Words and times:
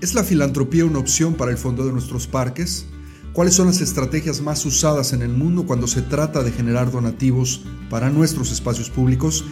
¿Es 0.00 0.14
la 0.14 0.24
filantropía 0.24 0.86
una 0.86 0.98
opción 0.98 1.34
para 1.34 1.50
el 1.50 1.58
fondo 1.58 1.84
de 1.84 1.92
nuestros 1.92 2.26
parques? 2.26 2.86
¿Cuáles 3.34 3.52
son 3.52 3.66
las 3.66 3.82
estrategias 3.82 4.40
más 4.40 4.64
usadas 4.64 5.12
en 5.12 5.20
el 5.20 5.28
mundo 5.28 5.66
cuando 5.66 5.86
se 5.86 6.00
trata 6.00 6.42
de 6.42 6.52
generar 6.52 6.90
donativos 6.90 7.66
para 7.90 8.08
nuestros 8.08 8.50
espacios 8.50 8.88
públicos? 8.88 9.44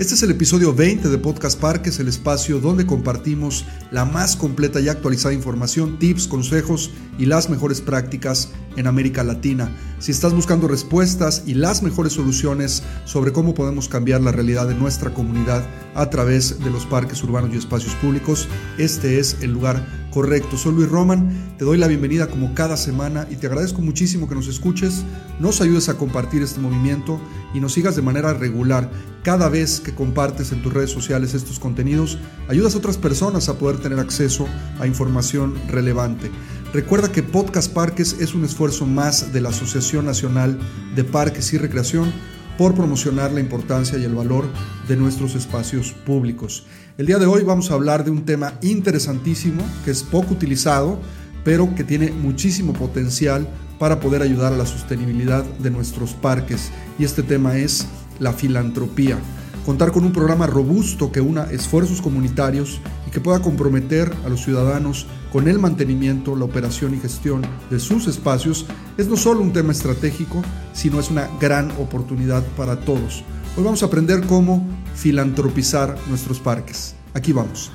Este 0.00 0.14
es 0.14 0.22
el 0.22 0.30
episodio 0.30 0.72
20 0.72 1.10
de 1.10 1.18
Podcast 1.18 1.60
Parques, 1.60 2.00
el 2.00 2.08
espacio 2.08 2.58
donde 2.58 2.86
compartimos 2.86 3.66
la 3.90 4.06
más 4.06 4.34
completa 4.34 4.80
y 4.80 4.88
actualizada 4.88 5.34
información, 5.34 5.98
tips, 5.98 6.26
consejos 6.26 6.90
y 7.18 7.26
las 7.26 7.50
mejores 7.50 7.82
prácticas 7.82 8.50
en 8.78 8.86
América 8.86 9.22
Latina. 9.24 9.76
Si 9.98 10.10
estás 10.10 10.32
buscando 10.32 10.68
respuestas 10.68 11.42
y 11.44 11.52
las 11.52 11.82
mejores 11.82 12.14
soluciones 12.14 12.82
sobre 13.04 13.32
cómo 13.32 13.52
podemos 13.52 13.90
cambiar 13.90 14.22
la 14.22 14.32
realidad 14.32 14.66
de 14.66 14.74
nuestra 14.74 15.12
comunidad 15.12 15.68
a 15.94 16.08
través 16.08 16.64
de 16.64 16.70
los 16.70 16.86
parques 16.86 17.22
urbanos 17.22 17.50
y 17.52 17.58
espacios 17.58 17.94
públicos, 17.96 18.48
este 18.78 19.18
es 19.18 19.36
el 19.42 19.52
lugar 19.52 19.84
correcto. 20.10 20.56
Soy 20.56 20.74
Luis 20.74 20.88
Roman, 20.88 21.54
te 21.56 21.64
doy 21.64 21.78
la 21.78 21.86
bienvenida 21.86 22.28
como 22.28 22.54
cada 22.54 22.76
semana 22.76 23.26
y 23.30 23.36
te 23.36 23.46
agradezco 23.46 23.80
muchísimo 23.80 24.28
que 24.28 24.34
nos 24.34 24.48
escuches, 24.48 25.04
nos 25.38 25.60
ayudes 25.60 25.88
a 25.88 25.96
compartir 25.96 26.42
este 26.42 26.60
movimiento 26.60 27.20
y 27.54 27.60
nos 27.60 27.72
sigas 27.72 27.96
de 27.96 28.02
manera 28.02 28.34
regular. 28.34 28.90
Cada 29.22 29.48
vez 29.48 29.80
que 29.80 29.94
compartes 29.94 30.52
en 30.52 30.62
tus 30.62 30.72
redes 30.72 30.90
sociales 30.90 31.34
estos 31.34 31.58
contenidos, 31.58 32.18
ayudas 32.48 32.74
a 32.74 32.78
otras 32.78 32.96
personas 32.96 33.48
a 33.48 33.58
poder 33.58 33.78
tener 33.78 33.98
acceso 33.98 34.46
a 34.78 34.86
información 34.86 35.54
relevante. 35.68 36.30
Recuerda 36.72 37.10
que 37.10 37.22
Podcast 37.22 37.72
Parques 37.72 38.16
es 38.20 38.34
un 38.34 38.44
esfuerzo 38.44 38.86
más 38.86 39.32
de 39.32 39.40
la 39.40 39.48
Asociación 39.48 40.06
Nacional 40.06 40.58
de 40.94 41.04
Parques 41.04 41.52
y 41.52 41.58
Recreación 41.58 42.12
por 42.60 42.74
promocionar 42.74 43.32
la 43.32 43.40
importancia 43.40 43.96
y 43.96 44.04
el 44.04 44.14
valor 44.14 44.44
de 44.86 44.94
nuestros 44.94 45.34
espacios 45.34 45.92
públicos. 45.92 46.66
El 46.98 47.06
día 47.06 47.18
de 47.18 47.24
hoy 47.24 47.42
vamos 47.42 47.70
a 47.70 47.74
hablar 47.74 48.04
de 48.04 48.10
un 48.10 48.26
tema 48.26 48.52
interesantísimo 48.60 49.62
que 49.82 49.90
es 49.90 50.02
poco 50.02 50.34
utilizado, 50.34 51.00
pero 51.42 51.74
que 51.74 51.84
tiene 51.84 52.10
muchísimo 52.10 52.74
potencial 52.74 53.48
para 53.78 53.98
poder 53.98 54.20
ayudar 54.20 54.52
a 54.52 54.58
la 54.58 54.66
sostenibilidad 54.66 55.42
de 55.42 55.70
nuestros 55.70 56.12
parques. 56.12 56.70
Y 56.98 57.04
este 57.04 57.22
tema 57.22 57.56
es 57.56 57.86
la 58.18 58.34
filantropía. 58.34 59.16
Contar 59.64 59.90
con 59.90 60.04
un 60.04 60.12
programa 60.12 60.46
robusto 60.46 61.10
que 61.10 61.22
una 61.22 61.44
esfuerzos 61.44 62.02
comunitarios 62.02 62.78
y 63.08 63.10
que 63.10 63.22
pueda 63.22 63.40
comprometer 63.40 64.12
a 64.26 64.28
los 64.28 64.44
ciudadanos 64.44 65.06
con 65.32 65.48
el 65.48 65.58
mantenimiento, 65.58 66.36
la 66.36 66.44
operación 66.44 66.94
y 66.94 66.98
gestión 66.98 67.42
de 67.70 67.78
sus 67.78 68.06
espacios 68.06 68.66
es 68.98 69.08
no 69.08 69.16
solo 69.16 69.40
un 69.40 69.52
tema 69.52 69.72
estratégico, 69.72 70.42
sino 70.72 71.00
es 71.00 71.10
una 71.10 71.28
gran 71.40 71.70
oportunidad 71.72 72.44
para 72.56 72.80
todos. 72.80 73.24
Hoy 73.56 73.64
vamos 73.64 73.82
a 73.82 73.86
aprender 73.86 74.26
cómo 74.26 74.66
filantropizar 74.94 75.96
nuestros 76.08 76.40
parques. 76.40 76.94
Aquí 77.14 77.32
vamos. 77.32 77.70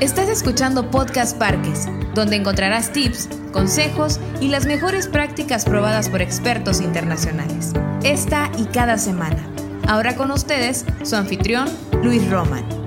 Estás 0.00 0.28
escuchando 0.28 0.90
Podcast 0.90 1.36
Parques, 1.36 1.86
donde 2.14 2.36
encontrarás 2.36 2.92
tips, 2.92 3.28
consejos 3.52 4.18
y 4.40 4.48
las 4.48 4.66
mejores 4.66 5.08
prácticas 5.08 5.64
probadas 5.64 6.08
por 6.08 6.22
expertos 6.22 6.80
internacionales. 6.80 7.72
Esta 8.02 8.50
y 8.56 8.64
cada 8.64 8.96
semana. 8.96 9.46
Ahora 9.86 10.16
con 10.16 10.30
ustedes, 10.30 10.86
su 11.02 11.16
anfitrión, 11.16 11.68
Luis 12.02 12.28
Roman. 12.30 12.79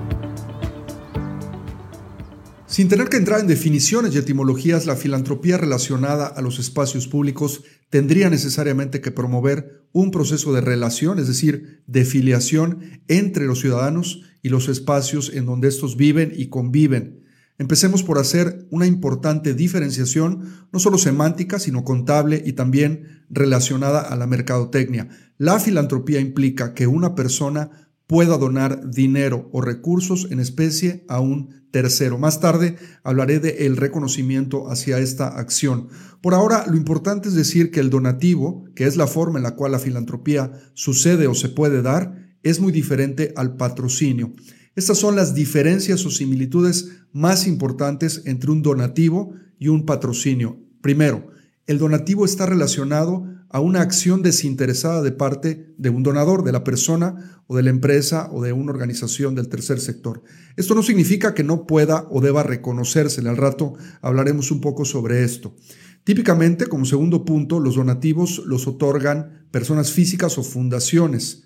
Sin 2.74 2.88
tener 2.88 3.08
que 3.08 3.18
entrar 3.18 3.38
en 3.38 3.46
definiciones 3.46 4.12
y 4.12 4.18
etimologías, 4.18 4.84
la 4.84 4.96
filantropía 4.96 5.56
relacionada 5.56 6.26
a 6.26 6.42
los 6.42 6.58
espacios 6.58 7.06
públicos 7.06 7.62
tendría 7.88 8.28
necesariamente 8.30 9.00
que 9.00 9.12
promover 9.12 9.86
un 9.92 10.10
proceso 10.10 10.52
de 10.52 10.60
relación, 10.60 11.20
es 11.20 11.28
decir, 11.28 11.84
de 11.86 12.04
filiación 12.04 12.80
entre 13.06 13.46
los 13.46 13.60
ciudadanos 13.60 14.22
y 14.42 14.48
los 14.48 14.68
espacios 14.68 15.30
en 15.32 15.46
donde 15.46 15.68
estos 15.68 15.96
viven 15.96 16.32
y 16.34 16.48
conviven. 16.48 17.22
Empecemos 17.58 18.02
por 18.02 18.18
hacer 18.18 18.66
una 18.72 18.88
importante 18.88 19.54
diferenciación, 19.54 20.40
no 20.72 20.80
solo 20.80 20.98
semántica, 20.98 21.60
sino 21.60 21.84
contable 21.84 22.42
y 22.44 22.54
también 22.54 23.24
relacionada 23.30 24.00
a 24.00 24.16
la 24.16 24.26
mercadotecnia. 24.26 25.10
La 25.38 25.60
filantropía 25.60 26.18
implica 26.18 26.74
que 26.74 26.88
una 26.88 27.14
persona 27.14 27.84
pueda 28.06 28.36
donar 28.36 28.90
dinero 28.90 29.48
o 29.52 29.60
recursos 29.60 30.28
en 30.30 30.40
especie 30.40 31.04
a 31.08 31.20
un 31.20 31.64
tercero. 31.70 32.18
Más 32.18 32.40
tarde 32.40 32.76
hablaré 33.02 33.40
de 33.40 33.66
el 33.66 33.76
reconocimiento 33.76 34.70
hacia 34.70 34.98
esta 34.98 35.28
acción. 35.28 35.88
Por 36.20 36.34
ahora, 36.34 36.64
lo 36.68 36.76
importante 36.76 37.28
es 37.28 37.34
decir 37.34 37.70
que 37.70 37.80
el 37.80 37.90
donativo, 37.90 38.64
que 38.74 38.86
es 38.86 38.96
la 38.96 39.06
forma 39.06 39.38
en 39.38 39.42
la 39.42 39.56
cual 39.56 39.72
la 39.72 39.78
filantropía 39.78 40.52
sucede 40.74 41.26
o 41.26 41.34
se 41.34 41.48
puede 41.48 41.82
dar, 41.82 42.36
es 42.42 42.60
muy 42.60 42.72
diferente 42.72 43.32
al 43.36 43.56
patrocinio. 43.56 44.32
Estas 44.76 44.98
son 44.98 45.16
las 45.16 45.34
diferencias 45.34 46.04
o 46.04 46.10
similitudes 46.10 46.90
más 47.12 47.46
importantes 47.46 48.22
entre 48.26 48.50
un 48.50 48.62
donativo 48.62 49.32
y 49.58 49.68
un 49.68 49.86
patrocinio. 49.86 50.58
Primero, 50.80 51.28
el 51.66 51.78
donativo 51.78 52.24
está 52.24 52.44
relacionado 52.44 53.24
a 53.54 53.60
una 53.60 53.82
acción 53.82 54.22
desinteresada 54.22 55.00
de 55.00 55.12
parte 55.12 55.72
de 55.78 55.88
un 55.88 56.02
donador, 56.02 56.42
de 56.42 56.50
la 56.50 56.64
persona 56.64 57.40
o 57.46 57.56
de 57.56 57.62
la 57.62 57.70
empresa 57.70 58.28
o 58.32 58.42
de 58.42 58.52
una 58.52 58.72
organización 58.72 59.36
del 59.36 59.48
tercer 59.48 59.78
sector. 59.78 60.24
Esto 60.56 60.74
no 60.74 60.82
significa 60.82 61.34
que 61.34 61.44
no 61.44 61.64
pueda 61.64 62.08
o 62.10 62.20
deba 62.20 62.42
reconocérsele. 62.42 63.28
Al 63.28 63.36
rato 63.36 63.74
hablaremos 64.00 64.50
un 64.50 64.60
poco 64.60 64.84
sobre 64.84 65.22
esto. 65.22 65.54
Típicamente, 66.02 66.66
como 66.66 66.84
segundo 66.84 67.24
punto, 67.24 67.60
los 67.60 67.76
donativos 67.76 68.42
los 68.44 68.66
otorgan 68.66 69.46
personas 69.52 69.92
físicas 69.92 70.36
o 70.36 70.42
fundaciones. 70.42 71.44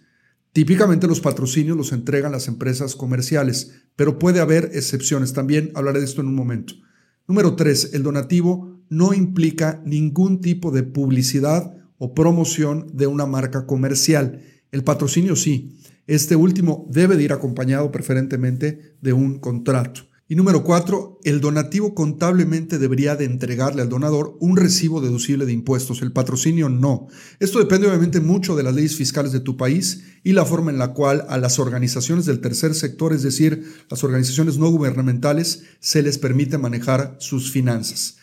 Típicamente 0.55 1.09
los 1.09 1.21
patrocinios 1.21 1.77
los 1.77 1.93
entregan 1.93 2.33
las 2.33 2.49
empresas 2.49 2.97
comerciales, 2.97 3.83
pero 3.97 4.19
puede 4.19 4.41
haber 4.41 4.71
excepciones. 4.73 5.35
También 5.35 5.73
hablaré 5.75 5.99
de 5.99 6.07
esto 6.07 6.23
en 6.23 6.29
un 6.29 6.37
momento. 6.37 6.73
Número 7.27 7.55
tres, 7.55 7.91
el 7.93 8.03
donativo 8.03 8.81
no 8.89 9.13
implica 9.13 9.83
ningún 9.85 10.41
tipo 10.41 10.71
de 10.71 10.85
publicidad 10.85 11.75
o 11.99 12.15
promoción 12.15 12.91
de 12.95 13.07
una 13.07 13.27
marca 13.27 13.67
comercial. 13.67 14.43
El 14.73 14.85
patrocinio 14.85 15.37
sí. 15.37 15.79
Este 16.07 16.37
último 16.37 16.87
debe 16.91 17.17
de 17.17 17.25
ir 17.25 17.33
acompañado 17.33 17.93
preferentemente 17.93 18.97
de 19.03 19.13
un 19.13 19.39
contrato. 19.39 20.09
Y 20.31 20.35
número 20.35 20.63
cuatro, 20.63 21.19
el 21.25 21.41
donativo 21.41 21.95
contablemente 21.95 22.79
debería 22.79 23.17
de 23.17 23.25
entregarle 23.25 23.81
al 23.81 23.89
donador 23.89 24.37
un 24.41 24.59
recibo 24.59 25.01
deducible 25.01 25.47
de 25.47 25.55
impuestos, 25.55 26.03
el 26.03 26.13
patrocinio 26.13 26.69
no. 26.69 27.07
Esto 27.41 27.59
depende 27.59 27.89
obviamente 27.89 28.21
mucho 28.21 28.55
de 28.55 28.63
las 28.63 28.75
leyes 28.75 28.95
fiscales 28.95 29.33
de 29.33 29.41
tu 29.41 29.57
país 29.57 30.05
y 30.23 30.33
la 30.33 30.45
forma 30.45 30.71
en 30.71 30.77
la 30.77 30.93
cual 30.93 31.25
a 31.31 31.39
las 31.39 31.59
organizaciones 31.59 32.27
del 32.27 32.43
tercer 32.43 32.75
sector, 32.75 33.15
es 33.15 33.23
decir, 33.23 33.65
las 33.89 34.05
organizaciones 34.05 34.59
no 34.59 34.69
gubernamentales, 34.71 35.63
se 35.81 36.03
les 36.03 36.19
permite 36.19 36.59
manejar 36.59 37.17
sus 37.21 37.51
finanzas. 37.51 38.19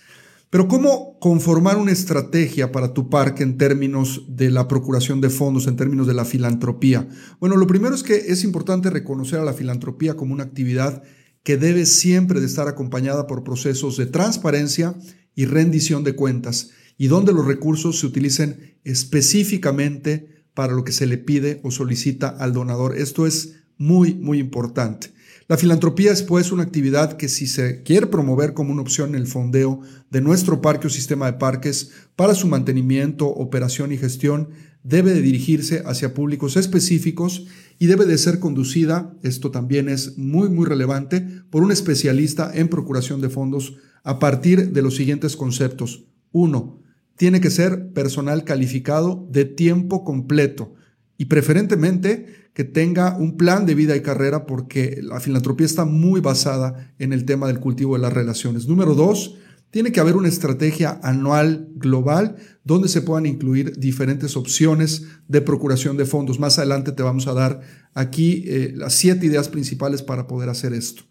Pero 0.55 0.69
¿cómo 0.69 1.19
conformar 1.19 1.75
una 1.75 1.91
estrategia 1.91 2.71
para 2.71 2.93
tu 2.93 3.09
parque 3.09 3.43
en 3.43 3.57
términos 3.57 4.23
de 4.29 4.49
la 4.49 4.69
procuración 4.69 5.19
de 5.19 5.29
fondos, 5.29 5.67
en 5.67 5.75
términos 5.75 6.07
de 6.07 6.13
la 6.13 6.23
filantropía? 6.23 7.09
Bueno, 7.41 7.57
lo 7.57 7.67
primero 7.67 7.93
es 7.93 8.03
que 8.03 8.15
es 8.15 8.45
importante 8.45 8.89
reconocer 8.89 9.41
a 9.41 9.43
la 9.43 9.51
filantropía 9.51 10.13
como 10.13 10.33
una 10.33 10.45
actividad 10.45 11.03
que 11.43 11.57
debe 11.57 11.85
siempre 11.85 12.39
de 12.39 12.45
estar 12.45 12.69
acompañada 12.69 13.27
por 13.27 13.43
procesos 13.43 13.97
de 13.97 14.05
transparencia 14.05 14.95
y 15.35 15.43
rendición 15.43 16.05
de 16.05 16.15
cuentas, 16.15 16.69
y 16.97 17.07
donde 17.07 17.33
los 17.33 17.45
recursos 17.45 17.99
se 17.99 18.05
utilicen 18.05 18.77
específicamente 18.85 20.45
para 20.53 20.71
lo 20.71 20.85
que 20.85 20.93
se 20.93 21.05
le 21.05 21.17
pide 21.17 21.59
o 21.63 21.71
solicita 21.71 22.29
al 22.29 22.53
donador. 22.53 22.97
Esto 22.97 23.27
es 23.27 23.57
muy, 23.77 24.13
muy 24.13 24.39
importante. 24.39 25.14
La 25.47 25.57
filantropía 25.57 26.11
es 26.11 26.23
pues 26.23 26.51
una 26.51 26.63
actividad 26.63 27.17
que 27.17 27.29
si 27.29 27.45
se 27.45 27.83
quiere 27.83 28.07
promover 28.07 28.55
como 28.55 28.71
una 28.71 28.81
opción 28.81 29.09
en 29.09 29.15
el 29.21 29.27
fondeo 29.27 29.79
de 30.09 30.19
nuestro 30.19 30.59
parque 30.59 30.87
o 30.87 30.89
sistema 30.89 31.27
de 31.27 31.37
parques 31.37 31.91
para 32.15 32.33
su 32.33 32.47
mantenimiento, 32.47 33.27
operación 33.27 33.91
y 33.91 33.97
gestión, 33.97 34.49
debe 34.81 35.13
de 35.13 35.21
dirigirse 35.21 35.83
hacia 35.85 36.15
públicos 36.15 36.57
específicos 36.57 37.45
y 37.77 37.85
debe 37.85 38.05
de 38.05 38.17
ser 38.17 38.39
conducida, 38.39 39.15
esto 39.21 39.51
también 39.51 39.87
es 39.87 40.17
muy 40.17 40.49
muy 40.49 40.65
relevante, 40.65 41.21
por 41.51 41.61
un 41.61 41.71
especialista 41.71 42.51
en 42.51 42.67
procuración 42.67 43.21
de 43.21 43.29
fondos 43.29 43.75
a 44.03 44.17
partir 44.17 44.71
de 44.71 44.81
los 44.81 44.95
siguientes 44.95 45.35
conceptos. 45.35 46.05
Uno, 46.31 46.81
tiene 47.17 47.39
que 47.39 47.51
ser 47.51 47.93
personal 47.93 48.45
calificado 48.45 49.27
de 49.29 49.45
tiempo 49.45 50.03
completo 50.03 50.73
y 51.17 51.25
preferentemente 51.25 52.49
que 52.53 52.63
tenga 52.63 53.17
un 53.17 53.37
plan 53.37 53.65
de 53.65 53.75
vida 53.75 53.95
y 53.95 54.01
carrera 54.01 54.45
porque 54.45 54.99
la 55.01 55.19
filantropía 55.19 55.65
está 55.65 55.85
muy 55.85 56.21
basada 56.21 56.93
en 56.99 57.13
el 57.13 57.25
tema 57.25 57.47
del 57.47 57.59
cultivo 57.59 57.95
de 57.95 58.01
las 58.01 58.13
relaciones. 58.13 58.67
Número 58.67 58.95
dos, 58.95 59.37
tiene 59.71 59.91
que 59.91 59.99
haber 59.99 60.15
una 60.15 60.29
estrategia 60.29 61.01
anual 61.03 61.67
global 61.75 62.37
donde 62.63 62.87
se 62.87 63.01
puedan 63.01 63.25
incluir 63.25 63.77
diferentes 63.77 64.37
opciones 64.37 65.03
de 65.27 65.41
procuración 65.41 65.97
de 65.97 66.05
fondos. 66.05 66.39
Más 66.39 66.57
adelante 66.57 66.93
te 66.93 67.03
vamos 67.03 67.27
a 67.27 67.33
dar 67.33 67.59
aquí 67.93 68.45
eh, 68.47 68.71
las 68.73 68.93
siete 68.93 69.25
ideas 69.25 69.49
principales 69.49 70.01
para 70.01 70.27
poder 70.27 70.47
hacer 70.47 70.73
esto. 70.73 71.03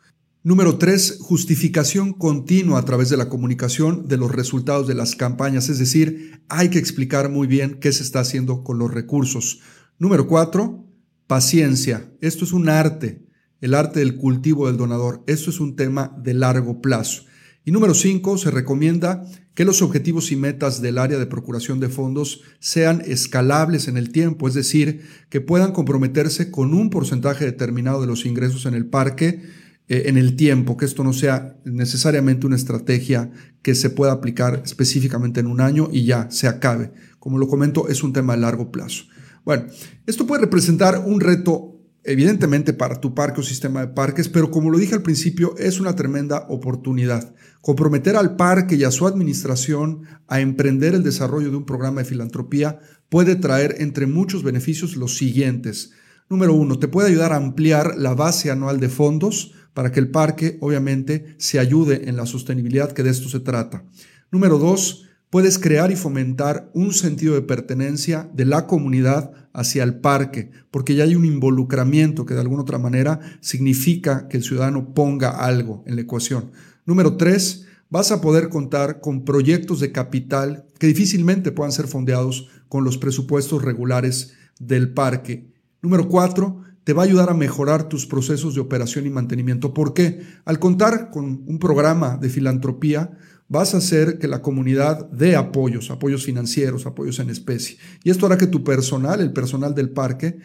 Número 0.43 0.77
tres, 0.77 1.19
justificación 1.21 2.13
continua 2.13 2.79
a 2.79 2.85
través 2.85 3.09
de 3.09 3.17
la 3.17 3.31
comunicación 3.31 4.09
de 4.09 4.19
los 4.19 4.31
resultados 4.31 4.87
de 4.87 4.95
las 4.95 5.17
campañas, 5.17 5.71
es 5.71 5.79
decir, 5.79 6.43
hay 6.49 6.69
que 6.69 6.79
explicar 6.79 7.31
muy 7.31 7.47
bien 7.47 7.79
qué 7.81 7.93
se 7.93 8.03
está 8.03 8.21
haciendo 8.21 8.63
con 8.63 8.79
los 8.79 8.93
recursos. 8.93 9.61
Número 9.99 10.27
cuatro, 10.27 10.85
Paciencia. 11.27 12.13
Esto 12.21 12.45
es 12.45 12.53
un 12.53 12.69
arte. 12.69 13.23
el 13.61 13.75
arte 13.75 14.01
del 14.01 14.17
cultivo 14.17 14.67
del 14.67 14.77
donador. 14.77 15.23
Esto 15.27 15.49
es 15.49 15.61
un 15.61 15.75
tema 15.77 16.15
de 16.23 16.35
largo 16.35 16.83
plazo. 16.83 17.23
Y 17.65 17.71
número 17.71 17.95
cinco, 17.95 18.37
se 18.37 18.51
recomienda 18.51 19.25
que 19.55 19.65
los 19.65 19.81
objetivos 19.81 20.33
y 20.33 20.37
metas 20.37 20.83
del 20.83 20.99
área 20.99 21.19
de 21.19 21.27
procuración 21.27 21.81
de 21.81 21.89
fondos 21.89 22.43
sean 22.59 23.03
escalables 23.07 23.89
en 23.89 23.97
el 23.97 24.11
tiempo, 24.11 24.49
es 24.49 24.55
decir, 24.55 25.07
que 25.31 25.41
puedan 25.41 25.73
comprometerse 25.73 26.51
con 26.51 26.75
un 26.75 26.91
porcentaje 26.91 27.47
determinado 27.47 28.03
de 28.03 28.07
los 28.07 28.27
ingresos 28.27 28.67
en 28.67 28.75
el 28.75 28.87
parque 28.87 29.43
eh, 29.89 30.03
en 30.07 30.19
el 30.19 30.37
tiempo, 30.37 30.77
que 30.77 30.85
esto 30.85 31.05
no 31.05 31.13
sea 31.13 31.57
necesariamente 31.65 32.47
una 32.47 32.57
estrategia 32.57 33.31
que 33.63 33.75
se 33.75 33.91
pueda 33.91 34.13
aplicar 34.13 34.61
específicamente 34.65 35.41
en 35.41 35.47
un 35.47 35.61
año 35.61 35.89
y 35.91 36.05
ya 36.05 36.31
se 36.31 36.49
acabe. 36.49 36.93
Como 37.19 37.39
lo 37.39 37.49
comento, 37.49 37.89
es 37.89 38.03
un 38.03 38.13
tema 38.13 38.35
de 38.35 38.43
largo 38.43 38.71
plazo. 38.71 39.05
Bueno, 39.45 39.67
esto 40.07 40.27
puede 40.27 40.43
representar 40.43 41.03
un 41.05 41.21
reto 41.21 41.75
evidentemente 42.05 42.73
para 42.75 43.01
tu 43.01 43.15
parque 43.15 43.41
o 43.41 43.43
sistema 43.43 43.81
de 43.81 43.93
parques, 43.93 44.29
pero 44.29 44.51
como 44.51 44.71
lo 44.71 44.79
dije 44.79 44.95
al 44.95 45.03
principio, 45.03 45.55
es 45.59 45.81
una 45.81 45.97
tremenda 45.97 46.47
oportunidad. 46.49 47.35
Comprometer 47.63 48.17
al 48.17 48.37
parque 48.37 48.77
y 48.77 48.85
a 48.85 48.91
su 48.91 49.07
administración 49.07 50.03
a 50.29 50.41
emprender 50.41 50.95
el 50.95 51.03
desarrollo 51.03 51.51
de 51.51 51.57
un 51.57 51.65
programa 51.65 52.03
de 52.03 52.09
filantropía 52.09 52.79
puede 53.09 53.37
traer 53.37 53.77
entre 53.79 54.07
muchos 54.07 54.43
beneficios 54.43 54.97
los 54.97 55.17
siguientes. 55.17 55.93
Número 56.29 56.55
uno, 56.55 56.79
te 56.79 56.89
puede 56.89 57.09
ayudar 57.09 57.33
a 57.33 57.37
ampliar 57.37 57.95
la 57.97 58.15
base 58.15 58.51
anual 58.51 58.81
de 58.81 58.89
fondos 58.89 59.53
para 59.73 59.91
que 59.91 60.01
el 60.01 60.11
parque 60.11 60.59
obviamente 60.61 61.37
se 61.39 61.59
ayude 61.59 62.09
en 62.09 62.17
la 62.17 62.27
sostenibilidad 62.27 62.93
que 62.93 63.03
de 63.03 63.11
esto 63.11 63.29
se 63.29 63.41
trata. 63.41 63.85
Número 64.31 64.59
dos, 64.59 65.04
puedes 65.35 65.59
crear 65.59 65.91
y 65.91 65.97
fomentar 65.97 66.71
un 66.75 66.93
sentido 66.93 67.35
de 67.35 67.43
pertenencia 67.43 68.31
de 68.35 68.45
la 68.45 68.69
comunidad 68.69 69.33
hacia 69.53 69.83
el 69.83 69.97
parque, 69.97 70.53
porque 70.71 70.95
ya 70.95 71.03
hay 71.03 71.17
un 71.17 71.25
involucramiento 71.25 72.25
que 72.25 72.35
de 72.35 72.41
alguna 72.41 72.63
otra 72.63 72.79
manera 72.79 73.19
significa 73.41 74.29
que 74.29 74.37
el 74.37 74.45
ciudadano 74.45 74.95
ponga 74.95 75.31
algo 75.31 75.83
en 75.89 75.97
la 75.97 76.03
ecuación. 76.03 76.53
Número 76.87 77.17
tres, 77.17 77.67
vas 77.91 78.13
a 78.13 78.21
poder 78.21 78.49
contar 78.49 79.01
con 79.01 79.25
proyectos 79.25 79.81
de 79.81 79.91
capital 79.91 80.67
que 80.79 80.87
difícilmente 80.87 81.51
puedan 81.51 81.73
ser 81.73 81.89
fondeados 81.89 82.49
con 82.69 82.85
los 82.85 82.97
presupuestos 82.97 83.61
regulares 83.61 84.35
del 84.61 84.93
parque. 84.93 85.53
Número 85.83 86.09
cuatro, 86.09 86.61
te 86.85 86.93
va 86.93 87.03
a 87.03 87.07
ayudar 87.07 87.31
a 87.31 87.35
mejorar 87.35 87.89
tus 87.89 88.07
procesos 88.07 88.55
de 88.55 88.61
operación 88.61 89.05
y 89.05 89.11
mantenimiento. 89.11 89.75
¿Por 89.75 89.95
qué? 89.95 90.21
Al 90.45 90.61
contar 90.61 91.11
con 91.11 91.43
un 91.47 91.59
programa 91.59 92.19
de 92.19 92.29
filantropía, 92.29 93.19
vas 93.49 93.75
a 93.75 93.79
hacer 93.79 94.19
que 94.19 94.29
la 94.29 94.43
comunidad 94.43 95.11
dé 95.11 95.37
apoyos, 95.37 95.91
apoyos 95.91 96.25
financieros, 96.25 96.87
apoyos 96.87 97.19
en 97.19 97.31
especie. 97.31 97.79
Y 98.03 98.11
esto 98.11 98.27
hará 98.27 98.39
que 98.39 98.47
tu 98.47 98.65
personal, 98.65 99.21
el 99.21 99.33
personal 99.33 99.75
del 99.75 99.91
parque, 99.91 100.39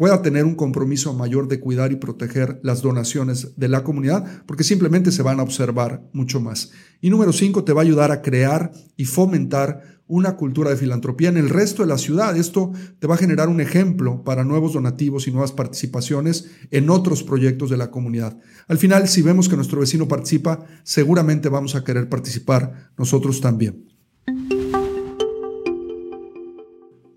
pueda 0.00 0.22
tener 0.22 0.46
un 0.46 0.54
compromiso 0.54 1.12
mayor 1.12 1.46
de 1.46 1.60
cuidar 1.60 1.92
y 1.92 1.96
proteger 1.96 2.58
las 2.62 2.80
donaciones 2.80 3.52
de 3.58 3.68
la 3.68 3.84
comunidad, 3.84 4.24
porque 4.46 4.64
simplemente 4.64 5.12
se 5.12 5.22
van 5.22 5.40
a 5.40 5.42
observar 5.42 6.08
mucho 6.14 6.40
más. 6.40 6.70
Y 7.02 7.10
número 7.10 7.34
cinco, 7.34 7.64
te 7.64 7.74
va 7.74 7.82
a 7.82 7.84
ayudar 7.84 8.10
a 8.10 8.22
crear 8.22 8.72
y 8.96 9.04
fomentar 9.04 10.00
una 10.06 10.36
cultura 10.36 10.70
de 10.70 10.78
filantropía 10.78 11.28
en 11.28 11.36
el 11.36 11.50
resto 11.50 11.82
de 11.82 11.90
la 11.90 11.98
ciudad. 11.98 12.34
Esto 12.34 12.72
te 12.98 13.06
va 13.06 13.16
a 13.16 13.18
generar 13.18 13.50
un 13.50 13.60
ejemplo 13.60 14.24
para 14.24 14.42
nuevos 14.42 14.72
donativos 14.72 15.28
y 15.28 15.32
nuevas 15.32 15.52
participaciones 15.52 16.50
en 16.70 16.88
otros 16.88 17.22
proyectos 17.22 17.68
de 17.68 17.76
la 17.76 17.90
comunidad. 17.90 18.38
Al 18.68 18.78
final, 18.78 19.06
si 19.06 19.20
vemos 19.20 19.50
que 19.50 19.56
nuestro 19.56 19.80
vecino 19.80 20.08
participa, 20.08 20.64
seguramente 20.82 21.50
vamos 21.50 21.74
a 21.74 21.84
querer 21.84 22.08
participar 22.08 22.90
nosotros 22.96 23.42
también. 23.42 23.89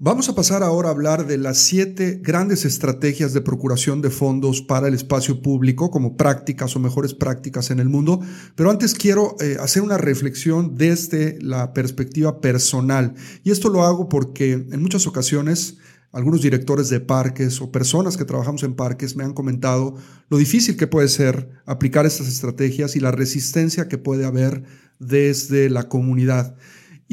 Vamos 0.05 0.27
a 0.27 0.35
pasar 0.35 0.63
ahora 0.63 0.89
a 0.89 0.91
hablar 0.91 1.27
de 1.27 1.37
las 1.37 1.59
siete 1.59 2.19
grandes 2.21 2.65
estrategias 2.65 3.31
de 3.31 3.39
procuración 3.39 4.01
de 4.01 4.09
fondos 4.09 4.61
para 4.61 4.89
el 4.89 4.93
espacio 4.93 5.41
público 5.41 5.91
como 5.91 6.17
prácticas 6.17 6.75
o 6.75 6.79
mejores 6.79 7.13
prácticas 7.13 7.71
en 7.71 7.79
el 7.79 7.87
mundo, 7.87 8.19
pero 8.55 8.69
antes 8.69 8.95
quiero 8.95 9.37
eh, 9.39 9.55
hacer 9.61 9.81
una 9.81 9.97
reflexión 9.97 10.75
desde 10.75 11.41
la 11.41 11.71
perspectiva 11.71 12.41
personal 12.41 13.13
y 13.45 13.51
esto 13.51 13.69
lo 13.69 13.85
hago 13.85 14.09
porque 14.09 14.51
en 14.51 14.81
muchas 14.81 15.07
ocasiones 15.07 15.77
algunos 16.11 16.41
directores 16.41 16.89
de 16.89 16.99
parques 16.99 17.61
o 17.61 17.71
personas 17.71 18.17
que 18.17 18.25
trabajamos 18.25 18.63
en 18.63 18.75
parques 18.75 19.15
me 19.15 19.23
han 19.23 19.31
comentado 19.31 19.95
lo 20.27 20.37
difícil 20.37 20.75
que 20.75 20.85
puede 20.85 21.07
ser 21.07 21.49
aplicar 21.65 22.05
estas 22.05 22.27
estrategias 22.27 22.97
y 22.97 22.99
la 22.99 23.11
resistencia 23.11 23.87
que 23.87 23.97
puede 23.97 24.25
haber 24.25 24.65
desde 24.99 25.69
la 25.69 25.87
comunidad. 25.87 26.57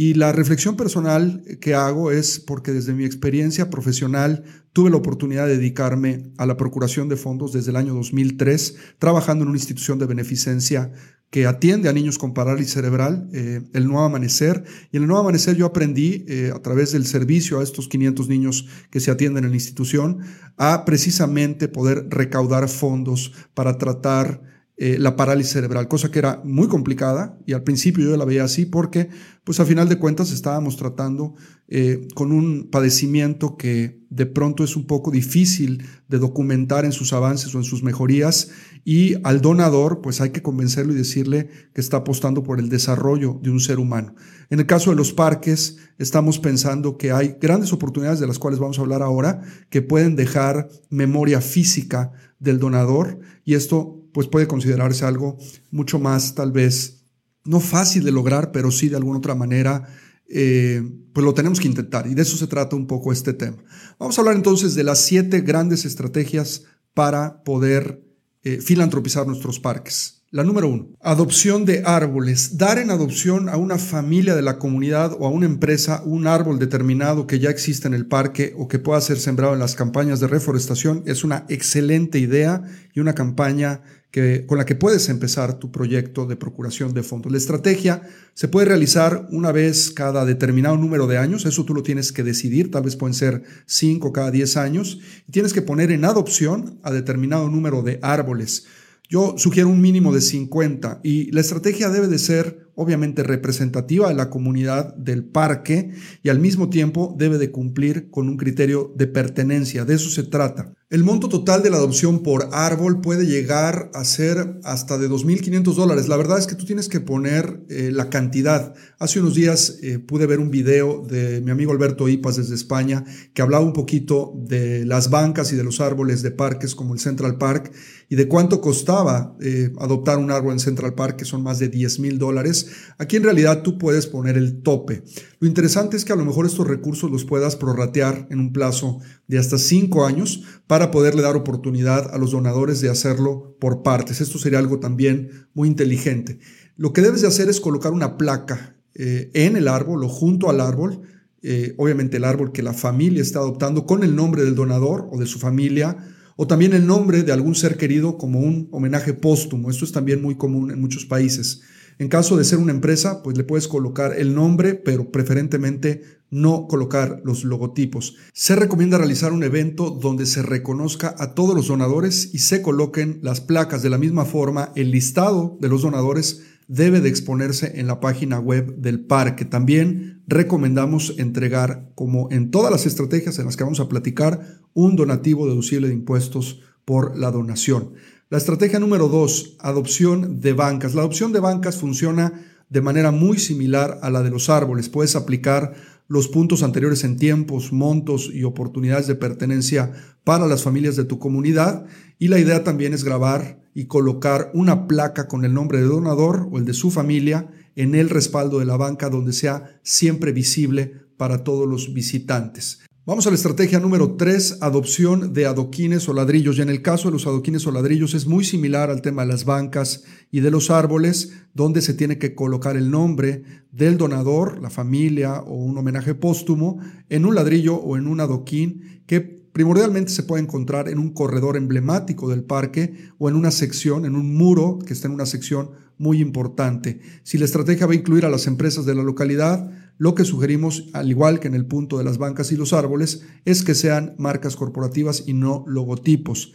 Y 0.02 0.14
la 0.14 0.32
reflexión 0.32 0.78
personal 0.78 1.44
que 1.60 1.74
hago 1.74 2.10
es 2.10 2.40
porque 2.40 2.72
desde 2.72 2.94
mi 2.94 3.04
experiencia 3.04 3.68
profesional 3.68 4.44
tuve 4.72 4.88
la 4.88 4.96
oportunidad 4.96 5.46
de 5.46 5.58
dedicarme 5.58 6.32
a 6.38 6.46
la 6.46 6.56
procuración 6.56 7.10
de 7.10 7.16
fondos 7.18 7.52
desde 7.52 7.70
el 7.70 7.76
año 7.76 7.92
2003, 7.92 8.76
trabajando 8.98 9.42
en 9.42 9.50
una 9.50 9.58
institución 9.58 9.98
de 9.98 10.06
beneficencia 10.06 10.90
que 11.28 11.44
atiende 11.44 11.90
a 11.90 11.92
niños 11.92 12.16
con 12.16 12.32
parálisis 12.32 12.72
cerebral, 12.72 13.28
eh, 13.34 13.60
el 13.74 13.88
Nuevo 13.88 14.04
Amanecer. 14.04 14.64
Y 14.90 14.96
en 14.96 15.02
el 15.02 15.08
Nuevo 15.08 15.20
Amanecer 15.20 15.54
yo 15.56 15.66
aprendí, 15.66 16.24
eh, 16.28 16.50
a 16.54 16.62
través 16.62 16.92
del 16.92 17.04
servicio 17.04 17.60
a 17.60 17.62
estos 17.62 17.86
500 17.86 18.26
niños 18.26 18.68
que 18.90 19.00
se 19.00 19.10
atienden 19.10 19.44
en 19.44 19.50
la 19.50 19.56
institución, 19.56 20.20
a 20.56 20.86
precisamente 20.86 21.68
poder 21.68 22.06
recaudar 22.08 22.70
fondos 22.70 23.34
para 23.52 23.76
tratar 23.76 24.40
eh, 24.82 24.96
la 24.98 25.14
parálisis 25.14 25.52
cerebral, 25.52 25.88
cosa 25.88 26.10
que 26.10 26.18
era 26.18 26.40
muy 26.42 26.66
complicada 26.66 27.38
y 27.44 27.52
al 27.52 27.62
principio 27.62 28.02
yo 28.02 28.16
la 28.16 28.24
veía 28.24 28.44
así 28.44 28.64
porque, 28.64 29.10
pues 29.44 29.60
a 29.60 29.66
final 29.66 29.90
de 29.90 29.98
cuentas 29.98 30.32
estábamos 30.32 30.78
tratando 30.78 31.34
eh, 31.68 32.08
con 32.14 32.32
un 32.32 32.70
padecimiento 32.70 33.58
que 33.58 34.00
de 34.08 34.24
pronto 34.24 34.64
es 34.64 34.76
un 34.76 34.86
poco 34.86 35.10
difícil 35.10 35.84
de 36.08 36.18
documentar 36.18 36.86
en 36.86 36.92
sus 36.92 37.12
avances 37.12 37.54
o 37.54 37.58
en 37.58 37.64
sus 37.64 37.82
mejorías 37.82 38.52
y 38.82 39.16
al 39.22 39.42
donador 39.42 40.00
pues 40.00 40.22
hay 40.22 40.30
que 40.30 40.40
convencerlo 40.40 40.94
y 40.94 40.96
decirle 40.96 41.50
que 41.74 41.82
está 41.82 41.98
apostando 41.98 42.42
por 42.42 42.58
el 42.58 42.70
desarrollo 42.70 43.38
de 43.42 43.50
un 43.50 43.60
ser 43.60 43.80
humano. 43.80 44.14
En 44.48 44.60
el 44.60 44.66
caso 44.66 44.88
de 44.88 44.96
los 44.96 45.12
parques 45.12 45.76
estamos 45.98 46.38
pensando 46.38 46.96
que 46.96 47.12
hay 47.12 47.36
grandes 47.38 47.74
oportunidades 47.74 48.18
de 48.18 48.26
las 48.26 48.38
cuales 48.38 48.58
vamos 48.58 48.78
a 48.78 48.80
hablar 48.80 49.02
ahora 49.02 49.42
que 49.68 49.82
pueden 49.82 50.16
dejar 50.16 50.70
memoria 50.88 51.42
física 51.42 52.12
del 52.38 52.58
donador 52.58 53.20
y 53.44 53.52
esto 53.52 53.99
pues 54.12 54.28
puede 54.28 54.46
considerarse 54.46 55.04
algo 55.04 55.38
mucho 55.70 55.98
más 55.98 56.34
tal 56.34 56.52
vez 56.52 57.00
no 57.44 57.60
fácil 57.60 58.04
de 58.04 58.12
lograr, 58.12 58.52
pero 58.52 58.70
sí 58.70 58.88
de 58.88 58.96
alguna 58.96 59.18
otra 59.18 59.34
manera, 59.34 59.88
eh, 60.28 60.82
pues 61.12 61.24
lo 61.24 61.34
tenemos 61.34 61.58
que 61.58 61.68
intentar 61.68 62.06
y 62.06 62.14
de 62.14 62.22
eso 62.22 62.36
se 62.36 62.46
trata 62.46 62.76
un 62.76 62.86
poco 62.86 63.12
este 63.12 63.32
tema. 63.32 63.56
Vamos 63.98 64.16
a 64.16 64.20
hablar 64.20 64.36
entonces 64.36 64.74
de 64.74 64.84
las 64.84 65.00
siete 65.00 65.40
grandes 65.40 65.84
estrategias 65.84 66.64
para 66.94 67.42
poder 67.42 68.04
eh, 68.42 68.60
filantropizar 68.60 69.26
nuestros 69.26 69.58
parques. 69.58 70.20
La 70.32 70.44
número 70.44 70.68
uno, 70.68 70.90
adopción 71.00 71.64
de 71.64 71.82
árboles. 71.84 72.56
Dar 72.56 72.78
en 72.78 72.92
adopción 72.92 73.48
a 73.48 73.56
una 73.56 73.78
familia 73.78 74.36
de 74.36 74.42
la 74.42 74.60
comunidad 74.60 75.16
o 75.18 75.26
a 75.26 75.28
una 75.28 75.46
empresa 75.46 76.02
un 76.04 76.28
árbol 76.28 76.60
determinado 76.60 77.26
que 77.26 77.40
ya 77.40 77.50
existe 77.50 77.88
en 77.88 77.94
el 77.94 78.06
parque 78.06 78.54
o 78.56 78.68
que 78.68 78.78
pueda 78.78 79.00
ser 79.00 79.18
sembrado 79.18 79.54
en 79.54 79.58
las 79.58 79.74
campañas 79.74 80.20
de 80.20 80.28
reforestación 80.28 81.02
es 81.04 81.24
una 81.24 81.46
excelente 81.48 82.20
idea 82.20 82.62
y 82.94 83.00
una 83.00 83.16
campaña 83.16 83.82
que, 84.10 84.44
con 84.46 84.58
la 84.58 84.64
que 84.64 84.74
puedes 84.74 85.08
empezar 85.08 85.58
tu 85.58 85.70
proyecto 85.70 86.26
de 86.26 86.36
procuración 86.36 86.94
de 86.94 87.02
fondos. 87.02 87.30
La 87.30 87.38
estrategia 87.38 88.02
se 88.34 88.48
puede 88.48 88.66
realizar 88.66 89.28
una 89.30 89.52
vez 89.52 89.90
cada 89.90 90.24
determinado 90.24 90.76
número 90.76 91.06
de 91.06 91.18
años, 91.18 91.46
eso 91.46 91.64
tú 91.64 91.74
lo 91.74 91.82
tienes 91.82 92.12
que 92.12 92.22
decidir, 92.22 92.70
tal 92.70 92.82
vez 92.82 92.96
pueden 92.96 93.14
ser 93.14 93.42
cinco 93.66 94.12
cada 94.12 94.30
diez 94.30 94.56
años, 94.56 94.98
y 95.28 95.32
tienes 95.32 95.52
que 95.52 95.62
poner 95.62 95.90
en 95.92 96.04
adopción 96.04 96.80
a 96.82 96.90
determinado 96.90 97.48
número 97.48 97.82
de 97.82 97.98
árboles. 98.02 98.66
Yo 99.08 99.34
sugiero 99.38 99.68
un 99.68 99.80
mínimo 99.80 100.14
de 100.14 100.20
50 100.20 101.00
y 101.02 101.32
la 101.32 101.40
estrategia 101.40 101.88
debe 101.88 102.06
de 102.06 102.20
ser 102.20 102.68
obviamente 102.76 103.24
representativa 103.24 104.08
de 104.08 104.14
la 104.14 104.30
comunidad 104.30 104.94
del 104.94 105.24
parque 105.24 105.90
y 106.22 106.28
al 106.28 106.38
mismo 106.38 106.70
tiempo 106.70 107.16
debe 107.18 107.36
de 107.36 107.50
cumplir 107.50 108.08
con 108.10 108.28
un 108.28 108.36
criterio 108.36 108.92
de 108.96 109.08
pertenencia. 109.08 109.84
De 109.84 109.94
eso 109.94 110.10
se 110.10 110.22
trata. 110.22 110.72
El 110.90 111.04
monto 111.04 111.28
total 111.28 111.62
de 111.62 111.70
la 111.70 111.76
adopción 111.76 112.24
por 112.24 112.48
árbol 112.50 113.00
puede 113.00 113.24
llegar 113.24 113.92
a 113.94 114.04
ser 114.04 114.58
hasta 114.64 114.98
de 114.98 115.08
2.500 115.08 115.74
dólares. 115.74 116.08
La 116.08 116.16
verdad 116.16 116.36
es 116.36 116.48
que 116.48 116.56
tú 116.56 116.64
tienes 116.64 116.88
que 116.88 116.98
poner 116.98 117.64
eh, 117.68 117.90
la 117.92 118.10
cantidad. 118.10 118.74
Hace 118.98 119.20
unos 119.20 119.36
días 119.36 119.78
eh, 119.82 120.00
pude 120.00 120.26
ver 120.26 120.40
un 120.40 120.50
video 120.50 121.06
de 121.06 121.42
mi 121.42 121.52
amigo 121.52 121.70
Alberto 121.70 122.08
Ipas 122.08 122.38
desde 122.38 122.56
España 122.56 123.04
que 123.34 123.40
hablaba 123.40 123.64
un 123.64 123.72
poquito 123.72 124.32
de 124.34 124.84
las 124.84 125.10
bancas 125.10 125.52
y 125.52 125.56
de 125.56 125.62
los 125.62 125.78
árboles 125.80 126.22
de 126.22 126.32
parques 126.32 126.74
como 126.74 126.92
el 126.92 126.98
Central 126.98 127.38
Park 127.38 127.70
y 128.08 128.16
de 128.16 128.26
cuánto 128.26 128.60
costaba 128.60 129.36
eh, 129.40 129.72
adoptar 129.78 130.18
un 130.18 130.32
árbol 130.32 130.54
en 130.54 130.58
Central 130.58 130.94
Park, 130.94 131.14
que 131.14 131.24
son 131.24 131.44
más 131.44 131.60
de 131.60 131.68
10 131.68 132.00
mil 132.00 132.18
dólares. 132.18 132.66
Aquí 132.98 133.14
en 133.14 133.22
realidad 133.22 133.62
tú 133.62 133.78
puedes 133.78 134.08
poner 134.08 134.36
el 134.36 134.62
tope. 134.62 135.04
Lo 135.38 135.46
interesante 135.46 135.96
es 135.96 136.04
que 136.04 136.12
a 136.12 136.16
lo 136.16 136.24
mejor 136.24 136.46
estos 136.46 136.66
recursos 136.66 137.08
los 137.08 137.24
puedas 137.24 137.54
prorratear 137.54 138.26
en 138.28 138.40
un 138.40 138.52
plazo 138.52 138.98
de 139.28 139.38
hasta 139.38 139.56
5 139.56 140.04
años 140.04 140.42
para 140.80 140.92
poderle 140.92 141.20
dar 141.20 141.36
oportunidad 141.36 142.14
a 142.14 142.16
los 142.16 142.30
donadores 142.30 142.80
de 142.80 142.88
hacerlo 142.88 143.54
por 143.60 143.82
partes. 143.82 144.22
Esto 144.22 144.38
sería 144.38 144.58
algo 144.58 144.80
también 144.80 145.46
muy 145.52 145.68
inteligente. 145.68 146.38
Lo 146.78 146.94
que 146.94 147.02
debes 147.02 147.20
de 147.20 147.26
hacer 147.26 147.50
es 147.50 147.60
colocar 147.60 147.92
una 147.92 148.16
placa 148.16 148.76
eh, 148.94 149.30
en 149.34 149.56
el 149.56 149.68
árbol 149.68 150.04
o 150.04 150.08
junto 150.08 150.48
al 150.48 150.58
árbol, 150.58 151.02
eh, 151.42 151.74
obviamente 151.76 152.16
el 152.16 152.24
árbol 152.24 152.50
que 152.50 152.62
la 152.62 152.72
familia 152.72 153.20
está 153.20 153.40
adoptando 153.40 153.84
con 153.84 154.02
el 154.04 154.16
nombre 154.16 154.42
del 154.42 154.54
donador 154.54 155.06
o 155.12 155.18
de 155.18 155.26
su 155.26 155.38
familia, 155.38 155.98
O 156.36 156.46
también 156.46 156.72
el 156.72 156.86
nombre 156.86 157.22
de 157.22 157.32
algún 157.32 157.54
ser 157.54 157.76
querido 157.76 158.16
como 158.16 158.40
un 158.40 158.68
homenaje 158.70 159.12
póstumo. 159.12 159.68
Esto 159.68 159.84
es 159.84 159.92
también 159.92 160.22
muy 160.22 160.36
común 160.36 160.70
en 160.70 160.80
muchos 160.80 161.04
países. 161.04 161.60
En 162.00 162.08
caso 162.08 162.38
de 162.38 162.44
ser 162.44 162.58
una 162.58 162.72
empresa, 162.72 163.22
pues 163.22 163.36
le 163.36 163.44
puedes 163.44 163.68
colocar 163.68 164.18
el 164.18 164.34
nombre, 164.34 164.72
pero 164.72 165.12
preferentemente 165.12 166.00
no 166.30 166.66
colocar 166.66 167.20
los 167.26 167.44
logotipos. 167.44 168.16
Se 168.32 168.56
recomienda 168.56 168.96
realizar 168.96 169.34
un 169.34 169.44
evento 169.44 169.90
donde 169.90 170.24
se 170.24 170.40
reconozca 170.40 171.14
a 171.18 171.34
todos 171.34 171.54
los 171.54 171.68
donadores 171.68 172.30
y 172.32 172.38
se 172.38 172.62
coloquen 172.62 173.18
las 173.20 173.42
placas. 173.42 173.82
De 173.82 173.90
la 173.90 173.98
misma 173.98 174.24
forma, 174.24 174.72
el 174.76 174.92
listado 174.92 175.58
de 175.60 175.68
los 175.68 175.82
donadores 175.82 176.40
debe 176.68 177.02
de 177.02 177.10
exponerse 177.10 177.78
en 177.78 177.86
la 177.86 178.00
página 178.00 178.40
web 178.40 178.76
del 178.76 179.04
parque. 179.04 179.44
También 179.44 180.22
recomendamos 180.26 181.16
entregar, 181.18 181.90
como 181.96 182.30
en 182.30 182.50
todas 182.50 182.72
las 182.72 182.86
estrategias 182.86 183.38
en 183.38 183.44
las 183.44 183.58
que 183.58 183.64
vamos 183.64 183.80
a 183.80 183.90
platicar, 183.90 184.62
un 184.72 184.96
donativo 184.96 185.46
deducible 185.46 185.88
de 185.88 185.94
impuestos 185.94 186.62
por 186.86 187.18
la 187.18 187.30
donación. 187.30 187.92
La 188.30 188.38
estrategia 188.38 188.78
número 188.78 189.08
dos, 189.08 189.56
adopción 189.58 190.40
de 190.40 190.52
bancas. 190.52 190.94
La 190.94 191.00
adopción 191.00 191.32
de 191.32 191.40
bancas 191.40 191.76
funciona 191.76 192.32
de 192.68 192.80
manera 192.80 193.10
muy 193.10 193.40
similar 193.40 193.98
a 194.02 194.10
la 194.10 194.22
de 194.22 194.30
los 194.30 194.48
árboles. 194.48 194.88
Puedes 194.88 195.16
aplicar 195.16 195.74
los 196.06 196.28
puntos 196.28 196.62
anteriores 196.62 197.02
en 197.02 197.16
tiempos, 197.16 197.72
montos 197.72 198.30
y 198.32 198.44
oportunidades 198.44 199.08
de 199.08 199.16
pertenencia 199.16 199.90
para 200.22 200.46
las 200.46 200.62
familias 200.62 200.94
de 200.94 201.02
tu 201.02 201.18
comunidad. 201.18 201.86
Y 202.20 202.28
la 202.28 202.38
idea 202.38 202.62
también 202.62 202.94
es 202.94 203.02
grabar 203.02 203.64
y 203.74 203.86
colocar 203.86 204.52
una 204.54 204.86
placa 204.86 205.26
con 205.26 205.44
el 205.44 205.52
nombre 205.52 205.78
de 205.78 205.88
donador 205.88 206.48
o 206.52 206.58
el 206.58 206.64
de 206.64 206.74
su 206.74 206.92
familia 206.92 207.50
en 207.74 207.96
el 207.96 208.08
respaldo 208.08 208.60
de 208.60 208.64
la 208.64 208.76
banca 208.76 209.10
donde 209.10 209.32
sea 209.32 209.80
siempre 209.82 210.30
visible 210.30 210.92
para 211.16 211.42
todos 211.42 211.66
los 211.66 211.92
visitantes. 211.94 212.78
Vamos 213.10 213.26
a 213.26 213.30
la 213.30 213.34
estrategia 213.34 213.80
número 213.80 214.14
3, 214.14 214.58
adopción 214.60 215.32
de 215.32 215.44
adoquines 215.44 216.08
o 216.08 216.12
ladrillos. 216.12 216.58
Y 216.58 216.62
en 216.62 216.68
el 216.68 216.80
caso 216.80 217.08
de 217.08 217.12
los 217.14 217.26
adoquines 217.26 217.66
o 217.66 217.72
ladrillos 217.72 218.14
es 218.14 218.28
muy 218.28 218.44
similar 218.44 218.88
al 218.88 219.02
tema 219.02 219.22
de 219.22 219.28
las 219.32 219.44
bancas 219.44 220.04
y 220.30 220.38
de 220.38 220.52
los 220.52 220.70
árboles, 220.70 221.32
donde 221.52 221.82
se 221.82 221.92
tiene 221.92 222.18
que 222.18 222.36
colocar 222.36 222.76
el 222.76 222.92
nombre 222.92 223.42
del 223.72 223.98
donador, 223.98 224.62
la 224.62 224.70
familia 224.70 225.40
o 225.40 225.56
un 225.56 225.76
homenaje 225.76 226.14
póstumo 226.14 226.78
en 227.08 227.26
un 227.26 227.34
ladrillo 227.34 227.74
o 227.74 227.96
en 227.96 228.06
un 228.06 228.20
adoquín 228.20 229.02
que 229.08 229.20
primordialmente 229.20 230.12
se 230.12 230.22
puede 230.22 230.44
encontrar 230.44 230.88
en 230.88 231.00
un 231.00 231.12
corredor 231.12 231.56
emblemático 231.56 232.28
del 232.28 232.44
parque 232.44 232.94
o 233.18 233.28
en 233.28 233.34
una 233.34 233.50
sección, 233.50 234.04
en 234.04 234.14
un 234.14 234.36
muro 234.36 234.78
que 234.86 234.92
está 234.92 235.08
en 235.08 235.14
una 235.14 235.26
sección 235.26 235.70
muy 235.98 236.20
importante. 236.20 237.00
Si 237.24 237.38
la 237.38 237.44
estrategia 237.46 237.86
va 237.86 237.92
a 237.92 237.96
incluir 237.96 238.24
a 238.24 238.30
las 238.30 238.46
empresas 238.46 238.86
de 238.86 238.94
la 238.94 239.02
localidad, 239.02 239.68
lo 240.00 240.14
que 240.14 240.24
sugerimos, 240.24 240.88
al 240.94 241.10
igual 241.10 241.40
que 241.40 241.48
en 241.48 241.54
el 241.54 241.66
punto 241.66 241.98
de 241.98 242.04
las 242.04 242.16
bancas 242.16 242.50
y 242.52 242.56
los 242.56 242.72
árboles, 242.72 243.20
es 243.44 243.62
que 243.62 243.74
sean 243.74 244.14
marcas 244.16 244.56
corporativas 244.56 245.24
y 245.26 245.34
no 245.34 245.62
logotipos. 245.66 246.54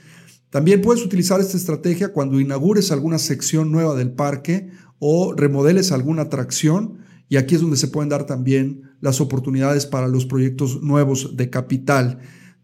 También 0.49 0.81
puedes 0.81 1.05
utilizar 1.05 1.39
esta 1.39 1.55
estrategia 1.55 2.11
cuando 2.11 2.39
inaugures 2.39 2.91
alguna 2.91 3.19
sección 3.19 3.71
nueva 3.71 3.93
del 3.93 4.13
parque 4.13 4.71
o 4.97 5.35
remodeles 5.35 5.91
alguna 5.91 6.23
atracción 6.23 6.97
y 7.29 7.37
aquí 7.37 7.53
es 7.53 7.61
donde 7.61 7.77
se 7.77 7.87
pueden 7.87 8.09
dar 8.09 8.25
también 8.25 8.95
las 8.99 9.21
oportunidades 9.21 9.85
para 9.85 10.07
los 10.07 10.25
proyectos 10.25 10.81
nuevos 10.81 11.37
de 11.37 11.51
capital. 11.51 12.21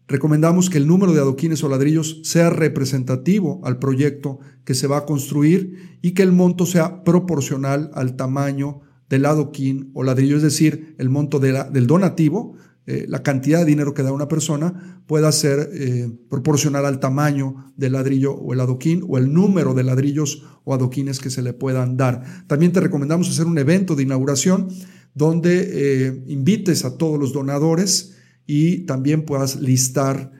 Recomendamos 0.08 0.68
que 0.68 0.78
el 0.78 0.88
número 0.88 1.12
de 1.12 1.20
adoquines 1.20 1.62
o 1.62 1.68
ladrillos 1.68 2.22
sea 2.24 2.50
representativo 2.50 3.60
al 3.62 3.78
proyecto 3.78 4.40
que 4.64 4.74
se 4.74 4.88
va 4.88 4.96
a 4.96 5.06
construir 5.06 5.98
y 6.02 6.10
que 6.10 6.24
el 6.24 6.32
monto 6.32 6.66
sea 6.66 7.04
proporcional 7.04 7.92
al 7.94 8.16
tamaño 8.16 8.80
del 9.12 9.26
adoquín 9.26 9.90
o 9.92 10.04
ladrillo, 10.04 10.38
es 10.38 10.42
decir, 10.42 10.94
el 10.96 11.10
monto 11.10 11.38
del 11.38 11.86
donativo, 11.86 12.56
eh, 12.86 13.04
la 13.06 13.22
cantidad 13.22 13.58
de 13.58 13.66
dinero 13.66 13.92
que 13.92 14.02
da 14.02 14.10
una 14.10 14.26
persona 14.26 15.02
pueda 15.06 15.30
ser 15.32 15.68
eh, 15.74 16.10
proporcional 16.30 16.86
al 16.86 16.98
tamaño 16.98 17.74
del 17.76 17.92
ladrillo 17.92 18.32
o 18.32 18.54
el 18.54 18.60
adoquín 18.60 19.04
o 19.06 19.18
el 19.18 19.30
número 19.30 19.74
de 19.74 19.84
ladrillos 19.84 20.44
o 20.64 20.72
adoquines 20.72 21.20
que 21.20 21.28
se 21.28 21.42
le 21.42 21.52
puedan 21.52 21.98
dar. 21.98 22.46
También 22.46 22.72
te 22.72 22.80
recomendamos 22.80 23.28
hacer 23.28 23.44
un 23.44 23.58
evento 23.58 23.96
de 23.96 24.04
inauguración 24.04 24.68
donde 25.12 25.60
eh, 25.60 26.24
invites 26.28 26.86
a 26.86 26.96
todos 26.96 27.20
los 27.20 27.34
donadores 27.34 28.16
y 28.46 28.86
también 28.86 29.26
puedas 29.26 29.56
listar 29.60 30.32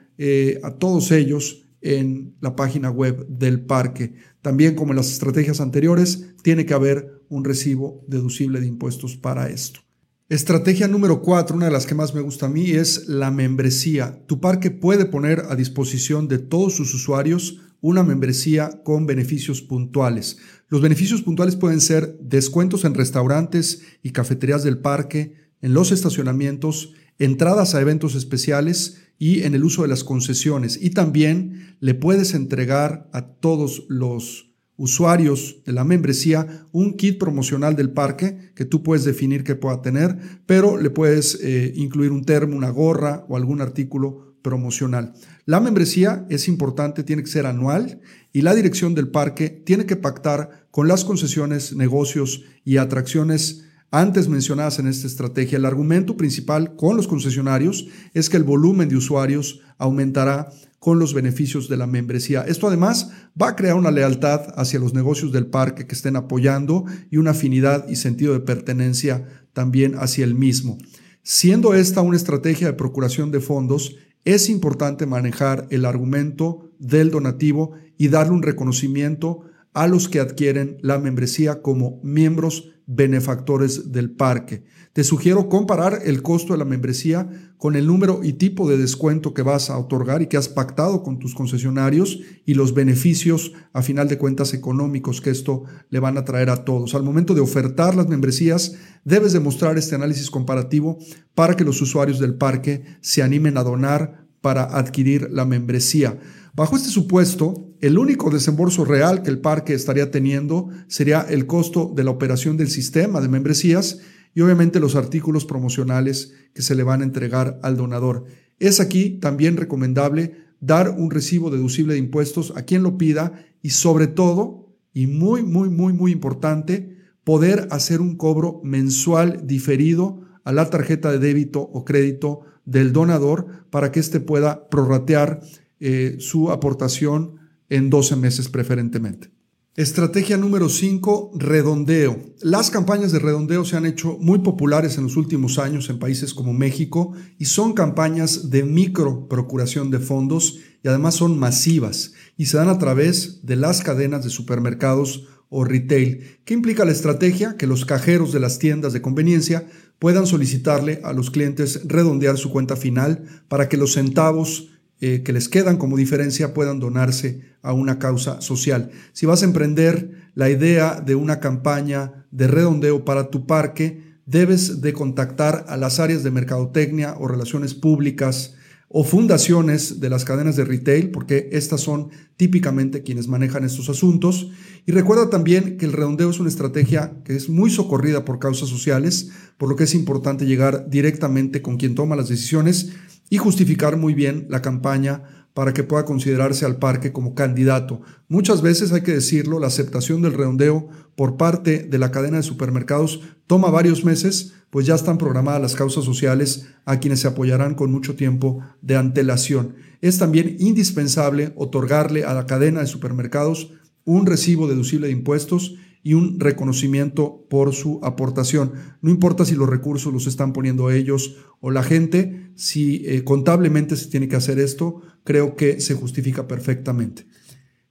a 0.62 0.70
todos 0.78 1.10
ellos 1.10 1.66
en 1.82 2.34
la 2.40 2.56
página 2.56 2.90
web 2.90 3.26
del 3.28 3.60
parque. 3.60 4.14
También 4.40 4.74
como 4.74 4.92
en 4.92 4.96
las 4.96 5.12
estrategias 5.12 5.60
anteriores, 5.60 6.34
tiene 6.42 6.64
que 6.64 6.74
haber 6.74 7.22
un 7.28 7.44
recibo 7.44 8.04
deducible 8.06 8.60
de 8.60 8.66
impuestos 8.66 9.16
para 9.16 9.48
esto. 9.48 9.80
Estrategia 10.28 10.88
número 10.88 11.20
cuatro, 11.20 11.56
una 11.56 11.66
de 11.66 11.72
las 11.72 11.84
que 11.84 11.94
más 11.94 12.14
me 12.14 12.22
gusta 12.22 12.46
a 12.46 12.48
mí, 12.48 12.70
es 12.70 13.06
la 13.08 13.30
membresía. 13.30 14.24
Tu 14.26 14.40
parque 14.40 14.70
puede 14.70 15.04
poner 15.04 15.40
a 15.50 15.56
disposición 15.56 16.26
de 16.28 16.38
todos 16.38 16.74
sus 16.74 16.94
usuarios 16.94 17.60
una 17.82 18.02
membresía 18.02 18.80
con 18.84 19.06
beneficios 19.06 19.60
puntuales. 19.60 20.38
Los 20.68 20.80
beneficios 20.80 21.20
puntuales 21.20 21.56
pueden 21.56 21.80
ser 21.80 22.16
descuentos 22.20 22.84
en 22.84 22.94
restaurantes 22.94 23.82
y 24.02 24.12
cafeterías 24.12 24.62
del 24.62 24.78
parque, 24.78 25.34
en 25.60 25.74
los 25.74 25.92
estacionamientos, 25.92 26.94
entradas 27.18 27.74
a 27.74 27.80
eventos 27.80 28.14
especiales 28.14 29.01
y 29.18 29.42
en 29.42 29.54
el 29.54 29.64
uso 29.64 29.82
de 29.82 29.88
las 29.88 30.04
concesiones. 30.04 30.78
Y 30.80 30.90
también 30.90 31.76
le 31.80 31.94
puedes 31.94 32.34
entregar 32.34 33.08
a 33.12 33.26
todos 33.26 33.84
los 33.88 34.52
usuarios 34.76 35.62
de 35.64 35.72
la 35.72 35.84
membresía 35.84 36.66
un 36.72 36.96
kit 36.96 37.18
promocional 37.18 37.76
del 37.76 37.90
parque 37.90 38.52
que 38.54 38.64
tú 38.64 38.82
puedes 38.82 39.04
definir 39.04 39.44
que 39.44 39.54
pueda 39.54 39.82
tener, 39.82 40.18
pero 40.46 40.76
le 40.76 40.90
puedes 40.90 41.38
eh, 41.42 41.72
incluir 41.76 42.10
un 42.10 42.24
termo, 42.24 42.56
una 42.56 42.70
gorra 42.70 43.24
o 43.28 43.36
algún 43.36 43.60
artículo 43.60 44.34
promocional. 44.42 45.14
La 45.46 45.60
membresía 45.60 46.26
es 46.28 46.48
importante, 46.48 47.04
tiene 47.04 47.22
que 47.22 47.30
ser 47.30 47.46
anual 47.46 48.00
y 48.32 48.42
la 48.42 48.54
dirección 48.54 48.94
del 48.94 49.08
parque 49.08 49.50
tiene 49.50 49.86
que 49.86 49.96
pactar 49.96 50.66
con 50.70 50.88
las 50.88 51.04
concesiones, 51.04 51.76
negocios 51.76 52.42
y 52.64 52.78
atracciones 52.78 53.64
antes 53.92 54.26
mencionadas 54.26 54.78
en 54.78 54.88
esta 54.88 55.06
estrategia. 55.06 55.58
El 55.58 55.66
argumento 55.66 56.16
principal 56.16 56.74
con 56.76 56.96
los 56.96 57.06
concesionarios 57.06 57.86
es 58.14 58.28
que 58.28 58.38
el 58.38 58.42
volumen 58.42 58.88
de 58.88 58.96
usuarios 58.96 59.60
aumentará 59.78 60.48
con 60.78 60.98
los 60.98 61.14
beneficios 61.14 61.68
de 61.68 61.76
la 61.76 61.86
membresía. 61.86 62.42
Esto 62.42 62.66
además 62.66 63.10
va 63.40 63.50
a 63.50 63.56
crear 63.56 63.76
una 63.76 63.92
lealtad 63.92 64.52
hacia 64.56 64.80
los 64.80 64.94
negocios 64.94 65.30
del 65.30 65.46
parque 65.46 65.86
que 65.86 65.94
estén 65.94 66.16
apoyando 66.16 66.86
y 67.10 67.18
una 67.18 67.30
afinidad 67.32 67.86
y 67.88 67.96
sentido 67.96 68.32
de 68.32 68.40
pertenencia 68.40 69.28
también 69.52 69.94
hacia 69.96 70.24
el 70.24 70.34
mismo. 70.34 70.78
Siendo 71.22 71.74
esta 71.74 72.00
una 72.00 72.16
estrategia 72.16 72.66
de 72.66 72.72
procuración 72.72 73.30
de 73.30 73.40
fondos, 73.40 73.94
es 74.24 74.48
importante 74.48 75.04
manejar 75.06 75.68
el 75.70 75.84
argumento 75.84 76.72
del 76.78 77.10
donativo 77.10 77.72
y 77.98 78.08
darle 78.08 78.32
un 78.32 78.42
reconocimiento 78.42 79.42
a 79.74 79.86
los 79.86 80.08
que 80.08 80.20
adquieren 80.20 80.78
la 80.80 80.98
membresía 80.98 81.62
como 81.62 82.00
miembros 82.02 82.72
benefactores 82.86 83.92
del 83.92 84.10
parque. 84.10 84.64
Te 84.92 85.04
sugiero 85.04 85.48
comparar 85.48 86.00
el 86.04 86.20
costo 86.20 86.52
de 86.52 86.58
la 86.58 86.66
membresía 86.66 87.54
con 87.56 87.76
el 87.76 87.86
número 87.86 88.20
y 88.22 88.34
tipo 88.34 88.68
de 88.68 88.76
descuento 88.76 89.32
que 89.32 89.40
vas 89.42 89.70
a 89.70 89.78
otorgar 89.78 90.20
y 90.20 90.26
que 90.26 90.36
has 90.36 90.48
pactado 90.48 91.02
con 91.02 91.18
tus 91.18 91.34
concesionarios 91.34 92.20
y 92.44 92.54
los 92.54 92.74
beneficios 92.74 93.52
a 93.72 93.82
final 93.82 94.08
de 94.08 94.18
cuentas 94.18 94.52
económicos 94.52 95.20
que 95.20 95.30
esto 95.30 95.62
le 95.88 96.00
van 96.00 96.18
a 96.18 96.24
traer 96.24 96.50
a 96.50 96.64
todos. 96.64 96.94
Al 96.94 97.04
momento 97.04 97.34
de 97.34 97.40
ofertar 97.40 97.94
las 97.94 98.08
membresías, 98.08 98.74
debes 99.04 99.32
demostrar 99.32 99.78
este 99.78 99.94
análisis 99.94 100.30
comparativo 100.30 100.98
para 101.34 101.56
que 101.56 101.64
los 101.64 101.80
usuarios 101.80 102.18
del 102.18 102.34
parque 102.34 102.82
se 103.00 103.22
animen 103.22 103.56
a 103.56 103.62
donar 103.62 104.26
para 104.42 104.64
adquirir 104.64 105.28
la 105.30 105.46
membresía. 105.46 106.18
Bajo 106.54 106.76
este 106.76 106.90
supuesto, 106.90 107.72
el 107.80 107.96
único 107.96 108.28
desembolso 108.28 108.84
real 108.84 109.22
que 109.22 109.30
el 109.30 109.40
parque 109.40 109.72
estaría 109.72 110.10
teniendo 110.10 110.68
sería 110.86 111.22
el 111.22 111.46
costo 111.46 111.90
de 111.96 112.04
la 112.04 112.10
operación 112.10 112.58
del 112.58 112.68
sistema 112.68 113.22
de 113.22 113.28
membresías 113.30 114.00
y 114.34 114.42
obviamente 114.42 114.78
los 114.78 114.94
artículos 114.94 115.46
promocionales 115.46 116.34
que 116.52 116.60
se 116.60 116.74
le 116.74 116.82
van 116.82 117.00
a 117.00 117.04
entregar 117.04 117.58
al 117.62 117.78
donador. 117.78 118.26
Es 118.58 118.80
aquí 118.80 119.18
también 119.18 119.56
recomendable 119.56 120.34
dar 120.60 120.90
un 120.90 121.10
recibo 121.10 121.50
deducible 121.50 121.94
de 121.94 122.00
impuestos 122.00 122.52
a 122.54 122.62
quien 122.62 122.82
lo 122.82 122.98
pida 122.98 123.46
y 123.62 123.70
sobre 123.70 124.06
todo, 124.06 124.76
y 124.92 125.06
muy, 125.06 125.42
muy, 125.42 125.70
muy, 125.70 125.94
muy 125.94 126.12
importante, 126.12 126.98
poder 127.24 127.66
hacer 127.70 128.02
un 128.02 128.16
cobro 128.16 128.60
mensual 128.62 129.46
diferido 129.46 130.20
a 130.44 130.52
la 130.52 130.68
tarjeta 130.68 131.10
de 131.10 131.18
débito 131.18 131.62
o 131.62 131.86
crédito 131.86 132.40
del 132.66 132.92
donador 132.92 133.46
para 133.70 133.90
que 133.90 134.00
éste 134.00 134.20
pueda 134.20 134.68
prorratear 134.68 135.40
eh, 135.84 136.16
su 136.20 136.52
aportación 136.52 137.40
en 137.68 137.90
12 137.90 138.14
meses 138.14 138.48
preferentemente. 138.48 139.32
Estrategia 139.74 140.36
número 140.36 140.68
5, 140.68 141.32
redondeo. 141.34 142.34
Las 142.40 142.70
campañas 142.70 143.10
de 143.10 143.18
redondeo 143.18 143.64
se 143.64 143.76
han 143.76 143.84
hecho 143.84 144.16
muy 144.20 144.38
populares 144.38 144.96
en 144.96 145.02
los 145.02 145.16
últimos 145.16 145.58
años 145.58 145.90
en 145.90 145.98
países 145.98 146.34
como 146.34 146.52
México 146.52 147.14
y 147.36 147.46
son 147.46 147.72
campañas 147.72 148.50
de 148.50 148.62
micro 148.62 149.26
procuración 149.28 149.90
de 149.90 149.98
fondos 149.98 150.60
y 150.84 150.88
además 150.88 151.16
son 151.16 151.36
masivas 151.36 152.12
y 152.36 152.46
se 152.46 152.58
dan 152.58 152.68
a 152.68 152.78
través 152.78 153.44
de 153.44 153.56
las 153.56 153.80
cadenas 153.82 154.22
de 154.22 154.30
supermercados 154.30 155.26
o 155.48 155.64
retail. 155.64 156.38
¿Qué 156.44 156.54
implica 156.54 156.84
la 156.84 156.92
estrategia? 156.92 157.56
Que 157.56 157.66
los 157.66 157.84
cajeros 157.84 158.30
de 158.32 158.38
las 158.38 158.60
tiendas 158.60 158.92
de 158.92 159.02
conveniencia 159.02 159.66
puedan 159.98 160.28
solicitarle 160.28 161.00
a 161.02 161.12
los 161.12 161.32
clientes 161.32 161.80
redondear 161.88 162.38
su 162.38 162.50
cuenta 162.50 162.76
final 162.76 163.24
para 163.48 163.68
que 163.68 163.78
los 163.78 163.94
centavos 163.94 164.68
eh, 165.04 165.24
que 165.24 165.32
les 165.32 165.48
quedan 165.48 165.78
como 165.78 165.96
diferencia 165.96 166.54
puedan 166.54 166.78
donarse 166.78 167.40
a 167.60 167.72
una 167.72 167.98
causa 167.98 168.40
social. 168.40 168.92
Si 169.12 169.26
vas 169.26 169.42
a 169.42 169.46
emprender 169.46 170.30
la 170.36 170.48
idea 170.48 171.00
de 171.04 171.16
una 171.16 171.40
campaña 171.40 172.24
de 172.30 172.46
redondeo 172.46 173.04
para 173.04 173.28
tu 173.28 173.44
parque, 173.44 174.20
debes 174.26 174.80
de 174.80 174.92
contactar 174.92 175.64
a 175.66 175.76
las 175.76 175.98
áreas 175.98 176.22
de 176.22 176.30
mercadotecnia 176.30 177.16
o 177.18 177.26
relaciones 177.26 177.74
públicas 177.74 178.54
o 178.94 179.04
fundaciones 179.04 180.00
de 180.00 180.10
las 180.10 180.26
cadenas 180.26 180.54
de 180.54 180.66
retail, 180.66 181.10
porque 181.10 181.48
estas 181.52 181.80
son 181.80 182.10
típicamente 182.36 183.02
quienes 183.02 183.26
manejan 183.26 183.64
estos 183.64 183.88
asuntos. 183.88 184.50
Y 184.84 184.92
recuerda 184.92 185.30
también 185.30 185.78
que 185.78 185.86
el 185.86 185.94
redondeo 185.94 186.28
es 186.28 186.40
una 186.40 186.50
estrategia 186.50 187.14
que 187.24 187.34
es 187.34 187.48
muy 187.48 187.70
socorrida 187.70 188.26
por 188.26 188.38
causas 188.38 188.68
sociales, 188.68 189.30
por 189.56 189.70
lo 189.70 189.76
que 189.76 189.84
es 189.84 189.94
importante 189.94 190.44
llegar 190.44 190.90
directamente 190.90 191.62
con 191.62 191.78
quien 191.78 191.94
toma 191.94 192.16
las 192.16 192.28
decisiones 192.28 192.92
y 193.30 193.38
justificar 193.38 193.96
muy 193.96 194.12
bien 194.12 194.46
la 194.50 194.60
campaña 194.60 195.41
para 195.54 195.72
que 195.72 195.84
pueda 195.84 196.04
considerarse 196.04 196.64
al 196.64 196.76
parque 196.76 197.12
como 197.12 197.34
candidato. 197.34 198.00
Muchas 198.28 198.62
veces, 198.62 198.92
hay 198.92 199.02
que 199.02 199.12
decirlo, 199.12 199.58
la 199.58 199.66
aceptación 199.66 200.22
del 200.22 200.32
redondeo 200.32 200.88
por 201.14 201.36
parte 201.36 201.80
de 201.82 201.98
la 201.98 202.10
cadena 202.10 202.38
de 202.38 202.42
supermercados 202.42 203.20
toma 203.46 203.70
varios 203.70 204.04
meses, 204.04 204.54
pues 204.70 204.86
ya 204.86 204.94
están 204.94 205.18
programadas 205.18 205.60
las 205.60 205.74
causas 205.74 206.04
sociales 206.04 206.66
a 206.86 206.98
quienes 206.98 207.20
se 207.20 207.28
apoyarán 207.28 207.74
con 207.74 207.92
mucho 207.92 208.16
tiempo 208.16 208.60
de 208.80 208.96
antelación. 208.96 209.74
Es 210.00 210.18
también 210.18 210.56
indispensable 210.58 211.52
otorgarle 211.56 212.24
a 212.24 212.32
la 212.32 212.46
cadena 212.46 212.80
de 212.80 212.86
supermercados 212.86 213.72
un 214.04 214.26
recibo 214.26 214.66
deducible 214.66 215.08
de 215.08 215.12
impuestos 215.12 215.76
y 216.02 216.14
un 216.14 216.40
reconocimiento 216.40 217.46
por 217.48 217.74
su 217.74 218.00
aportación. 218.02 218.72
No 219.00 219.10
importa 219.10 219.44
si 219.44 219.54
los 219.54 219.68
recursos 219.68 220.12
los 220.12 220.26
están 220.26 220.52
poniendo 220.52 220.90
ellos 220.90 221.36
o 221.60 221.70
la 221.70 221.82
gente, 221.82 222.50
si 222.56 223.04
eh, 223.06 223.22
contablemente 223.24 223.96
se 223.96 224.08
tiene 224.08 224.28
que 224.28 224.36
hacer 224.36 224.58
esto, 224.58 225.02
creo 225.24 225.54
que 225.54 225.80
se 225.80 225.94
justifica 225.94 226.48
perfectamente. 226.48 227.26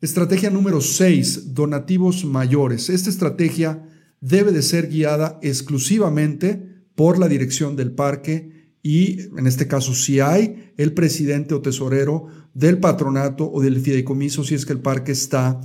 Estrategia 0.02 0.50
número 0.50 0.82
6, 0.82 1.54
donativos 1.54 2.26
mayores. 2.26 2.90
Esta 2.90 3.10
estrategia 3.10 3.88
debe 4.20 4.52
de 4.52 4.62
ser 4.62 4.90
guiada 4.90 5.40
exclusivamente 5.42 6.84
por 6.96 7.18
la 7.18 7.28
dirección 7.28 7.76
del 7.76 7.92
parque 7.92 8.74
y, 8.84 9.22
en 9.38 9.48
este 9.48 9.68
caso, 9.68 9.94
si 9.94 10.20
hay 10.20 10.74
el 10.78 10.94
presidente 10.94 11.54
o 11.54 11.62
tesorero 11.62 12.28
del 12.54 12.80
patronato 12.80 13.50
o 13.52 13.62
del 13.62 13.80
fideicomiso, 13.80 14.44
si 14.44 14.56
es 14.56 14.66
que 14.66 14.74
el 14.74 14.82
parque 14.82 15.12
está 15.12 15.62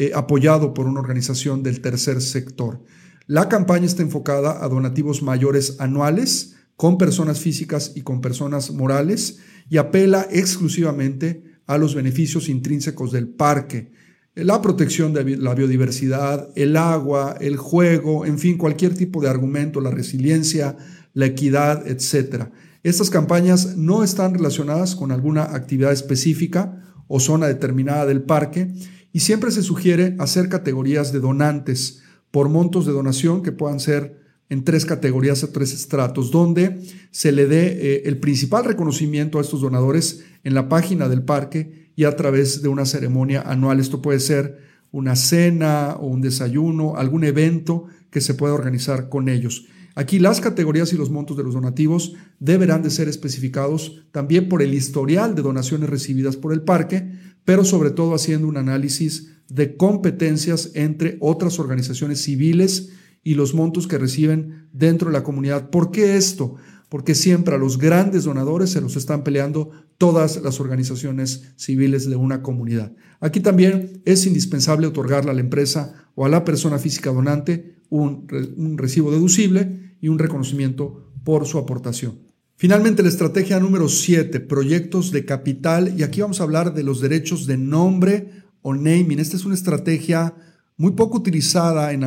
eh, 0.00 0.12
apoyado 0.14 0.74
por 0.74 0.86
una 0.86 1.00
organización 1.00 1.64
del 1.64 1.80
tercer 1.80 2.22
sector. 2.22 2.84
La 3.26 3.48
campaña 3.48 3.84
está 3.84 4.00
enfocada 4.00 4.64
a 4.64 4.68
donativos 4.68 5.24
mayores 5.24 5.74
anuales 5.80 6.54
con 6.76 6.98
personas 6.98 7.40
físicas 7.40 7.90
y 7.96 8.02
con 8.02 8.20
personas 8.20 8.70
morales 8.70 9.40
y 9.68 9.76
apela 9.78 10.28
exclusivamente 10.30 11.42
a 11.66 11.78
los 11.78 11.96
beneficios 11.96 12.48
intrínsecos 12.48 13.10
del 13.10 13.26
parque, 13.26 13.90
la 14.36 14.62
protección 14.62 15.12
de 15.12 15.36
la 15.36 15.52
biodiversidad, 15.56 16.48
el 16.54 16.76
agua, 16.76 17.36
el 17.40 17.56
juego, 17.56 18.24
en 18.24 18.38
fin, 18.38 18.56
cualquier 18.56 18.94
tipo 18.94 19.20
de 19.20 19.28
argumento, 19.28 19.80
la 19.80 19.90
resiliencia, 19.90 20.76
la 21.12 21.26
equidad, 21.26 21.88
etc. 21.88 22.50
Estas 22.84 23.10
campañas 23.10 23.76
no 23.76 24.04
están 24.04 24.34
relacionadas 24.34 24.94
con 24.94 25.10
alguna 25.10 25.42
actividad 25.56 25.90
específica 25.90 26.84
o 27.08 27.18
zona 27.18 27.48
determinada 27.48 28.06
del 28.06 28.22
parque 28.22 28.72
y 29.12 29.20
siempre 29.20 29.50
se 29.50 29.62
sugiere 29.62 30.16
hacer 30.18 30.48
categorías 30.48 31.12
de 31.12 31.20
donantes 31.20 32.02
por 32.30 32.48
montos 32.48 32.86
de 32.86 32.92
donación 32.92 33.42
que 33.42 33.52
puedan 33.52 33.80
ser 33.80 34.18
en 34.50 34.64
tres 34.64 34.86
categorías 34.86 35.44
o 35.44 35.48
tres 35.48 35.72
estratos, 35.72 36.30
donde 36.30 36.80
se 37.10 37.32
le 37.32 37.46
dé 37.46 37.66
eh, 37.66 38.02
el 38.06 38.18
principal 38.18 38.64
reconocimiento 38.64 39.38
a 39.38 39.42
estos 39.42 39.60
donadores 39.60 40.24
en 40.44 40.54
la 40.54 40.68
página 40.68 41.08
del 41.08 41.22
parque 41.22 41.92
y 41.96 42.04
a 42.04 42.16
través 42.16 42.62
de 42.62 42.68
una 42.68 42.86
ceremonia 42.86 43.42
anual. 43.42 43.80
Esto 43.80 44.00
puede 44.00 44.20
ser 44.20 44.58
una 44.90 45.16
cena 45.16 45.96
o 45.98 46.06
un 46.06 46.22
desayuno, 46.22 46.96
algún 46.96 47.24
evento 47.24 47.86
que 48.10 48.20
se 48.20 48.34
pueda 48.34 48.54
organizar 48.54 49.08
con 49.08 49.28
ellos. 49.28 49.66
Aquí 49.98 50.20
las 50.20 50.40
categorías 50.40 50.92
y 50.92 50.96
los 50.96 51.10
montos 51.10 51.36
de 51.36 51.42
los 51.42 51.54
donativos 51.54 52.14
deberán 52.38 52.84
de 52.84 52.90
ser 52.90 53.08
especificados 53.08 54.04
también 54.12 54.48
por 54.48 54.62
el 54.62 54.72
historial 54.72 55.34
de 55.34 55.42
donaciones 55.42 55.90
recibidas 55.90 56.36
por 56.36 56.52
el 56.52 56.62
parque, 56.62 57.10
pero 57.44 57.64
sobre 57.64 57.90
todo 57.90 58.14
haciendo 58.14 58.46
un 58.46 58.58
análisis 58.58 59.32
de 59.48 59.76
competencias 59.76 60.70
entre 60.74 61.16
otras 61.18 61.58
organizaciones 61.58 62.22
civiles 62.22 62.90
y 63.24 63.34
los 63.34 63.54
montos 63.54 63.88
que 63.88 63.98
reciben 63.98 64.68
dentro 64.72 65.08
de 65.08 65.14
la 65.14 65.24
comunidad. 65.24 65.68
¿Por 65.68 65.90
qué 65.90 66.16
esto? 66.16 66.54
Porque 66.88 67.16
siempre 67.16 67.56
a 67.56 67.58
los 67.58 67.76
grandes 67.76 68.22
donadores 68.22 68.70
se 68.70 68.80
los 68.80 68.94
están 68.94 69.24
peleando 69.24 69.72
todas 69.98 70.40
las 70.40 70.60
organizaciones 70.60 71.54
civiles 71.56 72.08
de 72.08 72.14
una 72.14 72.40
comunidad. 72.40 72.94
Aquí 73.18 73.40
también 73.40 74.00
es 74.04 74.26
indispensable 74.26 74.86
otorgarle 74.86 75.32
a 75.32 75.34
la 75.34 75.40
empresa 75.40 76.08
o 76.14 76.24
a 76.24 76.28
la 76.28 76.44
persona 76.44 76.78
física 76.78 77.10
donante 77.10 77.78
un, 77.90 78.28
un 78.56 78.78
recibo 78.78 79.10
deducible 79.10 79.87
y 80.00 80.08
un 80.08 80.18
reconocimiento 80.18 81.12
por 81.24 81.46
su 81.46 81.58
aportación. 81.58 82.28
Finalmente, 82.56 83.04
la 83.04 83.08
estrategia 83.08 83.60
número 83.60 83.88
7, 83.88 84.40
proyectos 84.40 85.12
de 85.12 85.24
capital. 85.24 85.94
Y 85.96 86.02
aquí 86.02 86.20
vamos 86.20 86.40
a 86.40 86.42
hablar 86.42 86.74
de 86.74 86.82
los 86.82 87.00
derechos 87.00 87.46
de 87.46 87.56
nombre 87.56 88.32
o 88.62 88.74
naming. 88.74 89.20
Esta 89.20 89.36
es 89.36 89.44
una 89.44 89.54
estrategia 89.54 90.34
muy 90.76 90.92
poco 90.92 91.18
utilizada 91.18 91.92
en, 91.92 92.02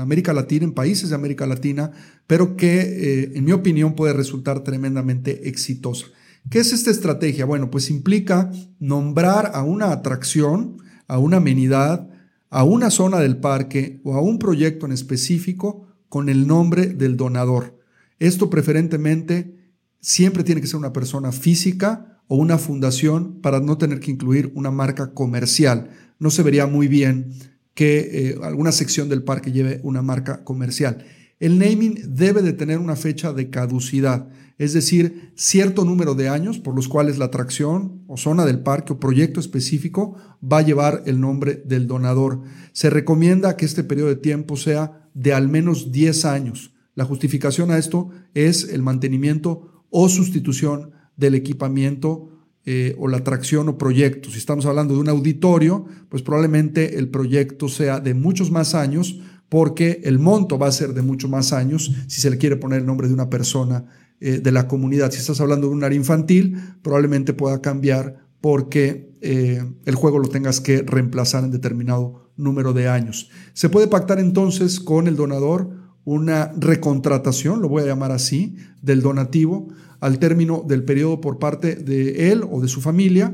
América 0.00 0.32
Latina, 0.32 0.64
en 0.64 0.72
países 0.72 1.10
de 1.10 1.14
América 1.14 1.46
Latina, 1.46 1.92
pero 2.26 2.56
que, 2.56 2.80
eh, 2.80 3.32
en 3.34 3.44
mi 3.44 3.52
opinión, 3.52 3.94
puede 3.94 4.12
resultar 4.12 4.64
tremendamente 4.64 5.48
exitosa. 5.48 6.06
¿Qué 6.50 6.58
es 6.58 6.72
esta 6.72 6.90
estrategia? 6.90 7.44
Bueno, 7.44 7.70
pues 7.70 7.88
implica 7.88 8.50
nombrar 8.80 9.52
a 9.54 9.62
una 9.62 9.92
atracción, 9.92 10.78
a 11.06 11.18
una 11.18 11.36
amenidad, 11.36 12.08
a 12.50 12.64
una 12.64 12.90
zona 12.90 13.20
del 13.20 13.36
parque 13.36 14.00
o 14.04 14.14
a 14.14 14.20
un 14.20 14.38
proyecto 14.38 14.86
en 14.86 14.92
específico 14.92 15.91
con 16.12 16.28
el 16.28 16.46
nombre 16.46 16.88
del 16.88 17.16
donador. 17.16 17.78
Esto 18.18 18.50
preferentemente 18.50 19.56
siempre 19.98 20.44
tiene 20.44 20.60
que 20.60 20.66
ser 20.66 20.76
una 20.76 20.92
persona 20.92 21.32
física 21.32 22.20
o 22.28 22.36
una 22.36 22.58
fundación 22.58 23.40
para 23.40 23.60
no 23.60 23.78
tener 23.78 23.98
que 23.98 24.10
incluir 24.10 24.52
una 24.54 24.70
marca 24.70 25.14
comercial. 25.14 25.88
No 26.18 26.30
se 26.30 26.42
vería 26.42 26.66
muy 26.66 26.86
bien 26.86 27.32
que 27.72 28.10
eh, 28.12 28.38
alguna 28.42 28.72
sección 28.72 29.08
del 29.08 29.22
parque 29.22 29.52
lleve 29.52 29.80
una 29.84 30.02
marca 30.02 30.44
comercial. 30.44 31.02
El 31.40 31.58
naming 31.58 31.98
debe 32.06 32.42
de 32.42 32.52
tener 32.52 32.78
una 32.78 32.94
fecha 32.94 33.32
de 33.32 33.48
caducidad, 33.48 34.28
es 34.58 34.74
decir, 34.74 35.32
cierto 35.34 35.86
número 35.86 36.14
de 36.14 36.28
años 36.28 36.58
por 36.58 36.76
los 36.76 36.88
cuales 36.88 37.16
la 37.16 37.24
atracción 37.24 38.02
o 38.06 38.18
zona 38.18 38.44
del 38.44 38.60
parque 38.60 38.92
o 38.92 39.00
proyecto 39.00 39.40
específico 39.40 40.14
va 40.44 40.58
a 40.58 40.62
llevar 40.62 41.04
el 41.06 41.22
nombre 41.22 41.62
del 41.64 41.86
donador. 41.86 42.42
Se 42.72 42.90
recomienda 42.90 43.56
que 43.56 43.64
este 43.64 43.82
periodo 43.82 44.10
de 44.10 44.16
tiempo 44.16 44.58
sea 44.58 45.01
de 45.14 45.32
al 45.32 45.48
menos 45.48 45.92
10 45.92 46.24
años. 46.24 46.72
La 46.94 47.04
justificación 47.04 47.70
a 47.70 47.78
esto 47.78 48.10
es 48.34 48.68
el 48.68 48.82
mantenimiento 48.82 49.84
o 49.90 50.08
sustitución 50.08 50.92
del 51.16 51.34
equipamiento 51.34 52.28
eh, 52.64 52.94
o 52.98 53.08
la 53.08 53.18
atracción 53.18 53.68
o 53.68 53.78
proyecto. 53.78 54.30
Si 54.30 54.38
estamos 54.38 54.66
hablando 54.66 54.94
de 54.94 55.00
un 55.00 55.08
auditorio, 55.08 55.84
pues 56.08 56.22
probablemente 56.22 56.98
el 56.98 57.08
proyecto 57.08 57.68
sea 57.68 57.98
de 57.98 58.14
muchos 58.14 58.50
más 58.50 58.74
años 58.74 59.20
porque 59.48 60.00
el 60.04 60.18
monto 60.18 60.58
va 60.58 60.68
a 60.68 60.72
ser 60.72 60.94
de 60.94 61.02
muchos 61.02 61.28
más 61.28 61.52
años 61.52 61.92
si 62.06 62.20
se 62.20 62.30
le 62.30 62.38
quiere 62.38 62.56
poner 62.56 62.80
el 62.80 62.86
nombre 62.86 63.08
de 63.08 63.14
una 63.14 63.28
persona 63.28 63.84
eh, 64.20 64.38
de 64.38 64.52
la 64.52 64.68
comunidad. 64.68 65.10
Si 65.10 65.18
estás 65.18 65.40
hablando 65.40 65.68
de 65.68 65.74
un 65.74 65.82
área 65.82 65.98
infantil, 65.98 66.56
probablemente 66.82 67.34
pueda 67.34 67.60
cambiar 67.60 68.28
porque 68.40 69.16
eh, 69.20 69.64
el 69.84 69.94
juego 69.94 70.20
lo 70.20 70.28
tengas 70.28 70.60
que 70.60 70.82
reemplazar 70.82 71.44
en 71.44 71.50
determinado 71.50 72.21
número 72.42 72.72
de 72.72 72.88
años. 72.88 73.30
Se 73.52 73.68
puede 73.68 73.88
pactar 73.88 74.18
entonces 74.18 74.80
con 74.80 75.06
el 75.06 75.16
donador 75.16 75.70
una 76.04 76.52
recontratación, 76.56 77.62
lo 77.62 77.68
voy 77.68 77.82
a 77.82 77.86
llamar 77.86 78.12
así, 78.12 78.56
del 78.80 79.02
donativo 79.02 79.68
al 80.00 80.18
término 80.18 80.64
del 80.66 80.84
periodo 80.84 81.20
por 81.20 81.38
parte 81.38 81.76
de 81.76 82.32
él 82.32 82.42
o 82.50 82.60
de 82.60 82.68
su 82.68 82.80
familia. 82.80 83.32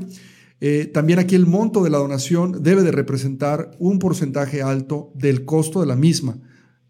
Eh, 0.60 0.90
también 0.92 1.18
aquí 1.18 1.34
el 1.34 1.46
monto 1.46 1.82
de 1.82 1.90
la 1.90 1.98
donación 1.98 2.62
debe 2.62 2.82
de 2.82 2.92
representar 2.92 3.70
un 3.78 3.98
porcentaje 3.98 4.60
alto 4.60 5.12
del 5.14 5.44
costo 5.44 5.80
de 5.80 5.86
la 5.86 5.96
misma. 5.96 6.38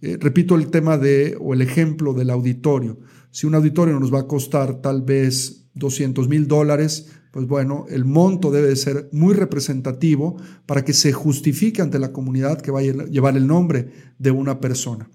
Eh, 0.01 0.17
repito 0.21 0.57
el 0.57 0.71
tema 0.71 0.99
de 0.99 1.37
o 1.41 1.55
el 1.55 1.63
ejemplo 1.63 2.13
del 2.13 2.31
auditorio. 2.31 2.99
Si 3.31 3.47
un 3.47 3.55
auditorio 3.55 4.01
nos 4.01 4.13
va 4.13 4.21
a 4.21 4.27
costar 4.27 4.81
tal 4.81 5.03
vez 5.03 5.69
200 5.75 6.29
mil 6.29 6.49
dólares, 6.49 7.13
pues 7.31 7.47
bueno, 7.47 7.87
el 7.89 8.05
monto 8.05 8.51
debe 8.51 8.69
de 8.69 8.77
ser 8.77 9.09
muy 9.13 9.35
representativo 9.35 10.37
para 10.67 10.85
que 10.85 10.93
se 10.93 11.13
justifique 11.13 11.83
ante 11.83 11.99
la 11.99 12.13
comunidad 12.13 12.61
que 12.61 12.71
vaya 12.71 12.93
a 12.93 13.07
llevar 13.07 13.37
el 13.37 13.47
nombre 13.47 13.91
de 14.19 14.31
una 14.31 14.61
persona. 14.61 15.09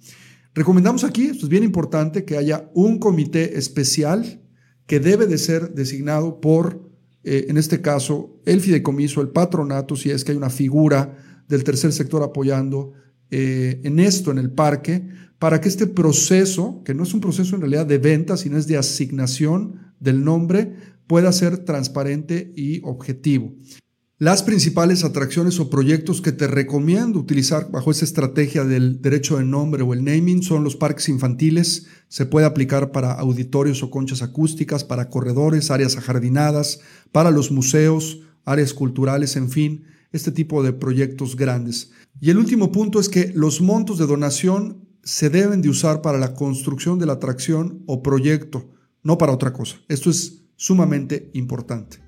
Recomendamos 0.54 1.04
aquí, 1.04 1.26
esto 1.26 1.46
es 1.46 1.50
bien 1.50 1.64
importante, 1.64 2.26
que 2.26 2.38
haya 2.38 2.70
un 2.76 3.00
comité 3.00 3.58
especial 3.58 4.42
que 4.86 5.00
debe 5.00 5.26
de 5.26 5.38
ser 5.38 5.74
designado 5.74 6.40
por, 6.40 6.92
eh, 7.24 7.46
en 7.50 7.58
este 7.58 7.82
caso, 7.82 8.40
el 8.46 8.62
fideicomiso, 8.62 9.22
el 9.22 9.30
patronato, 9.30 9.96
si 9.96 10.12
es 10.12 10.24
que 10.24 10.32
hay 10.32 10.38
una 10.38 10.50
figura 10.52 11.18
del 11.48 11.64
tercer 11.64 11.92
sector 11.92 12.22
apoyando 12.22 12.94
eh, 13.32 13.82
en 13.84 14.00
esto, 14.00 14.30
en 14.30 14.38
el 14.38 14.52
parque, 14.52 15.08
para 15.40 15.60
que 15.60 15.70
este 15.70 15.88
proceso, 15.88 16.84
que 16.86 16.94
no 16.94 17.04
es 17.04 17.14
un 17.14 17.20
proceso 17.22 17.56
en 17.56 17.62
realidad 17.62 17.86
de 17.86 17.98
venta, 17.98 18.38
sino 18.38 18.58
es 18.58 18.68
de 18.68 18.78
asignación 18.78 19.94
del 20.00 20.24
nombre, 20.24 20.76
pueda 21.08 21.32
ser 21.32 21.60
transparente 21.60 22.54
y 22.56 22.82
objetivo. 22.84 23.56
Las 24.20 24.42
principales 24.42 25.04
atracciones 25.04 25.60
o 25.60 25.70
proyectos 25.70 26.22
que 26.22 26.32
te 26.32 26.48
recomiendo 26.48 27.20
utilizar 27.20 27.70
bajo 27.72 27.92
esta 27.92 28.06
estrategia 28.06 28.64
del 28.64 29.02
derecho 29.02 29.38
de 29.38 29.44
nombre 29.44 29.84
o 29.84 29.94
el 29.94 30.04
naming 30.06 30.44
son 30.44 30.64
los 30.64 30.78
parques 30.78 31.10
infantiles. 31.10 31.88
Se 32.08 32.26
puede 32.26 32.46
aplicar 32.46 32.92
para 32.92 33.12
auditorios 33.12 33.84
o 33.84 33.90
conchas 33.90 34.22
acústicas, 34.22 34.86
para 34.86 35.10
corredores, 35.10 35.72
áreas 35.72 35.98
ajardinadas, 35.98 36.80
para 37.12 37.32
los 37.32 37.52
museos, 37.52 38.22
áreas 38.46 38.74
culturales, 38.74 39.36
en 39.36 39.50
fin, 39.50 39.84
este 40.14 40.32
tipo 40.32 40.64
de 40.64 40.72
proyectos 40.72 41.36
grandes. 41.36 41.92
Y 42.22 42.30
el 42.30 42.38
último 42.38 42.72
punto 42.72 43.02
es 43.02 43.10
que 43.10 43.34
los 43.36 43.60
montos 43.60 43.98
de 43.98 44.06
donación 44.06 44.88
se 45.04 45.30
deben 45.30 45.62
de 45.62 45.70
usar 45.70 46.02
para 46.02 46.18
la 46.18 46.34
construcción 46.34 46.98
de 46.98 47.08
la 47.08 47.14
atracción 47.14 47.84
o 47.88 48.02
proyecto, 48.02 48.72
no 49.02 49.18
para 49.18 49.34
otra 49.34 49.52
cosa. 49.52 49.78
Esto 49.90 50.10
es 50.10 50.43
sumamente 50.56 51.30
importante. 51.34 52.04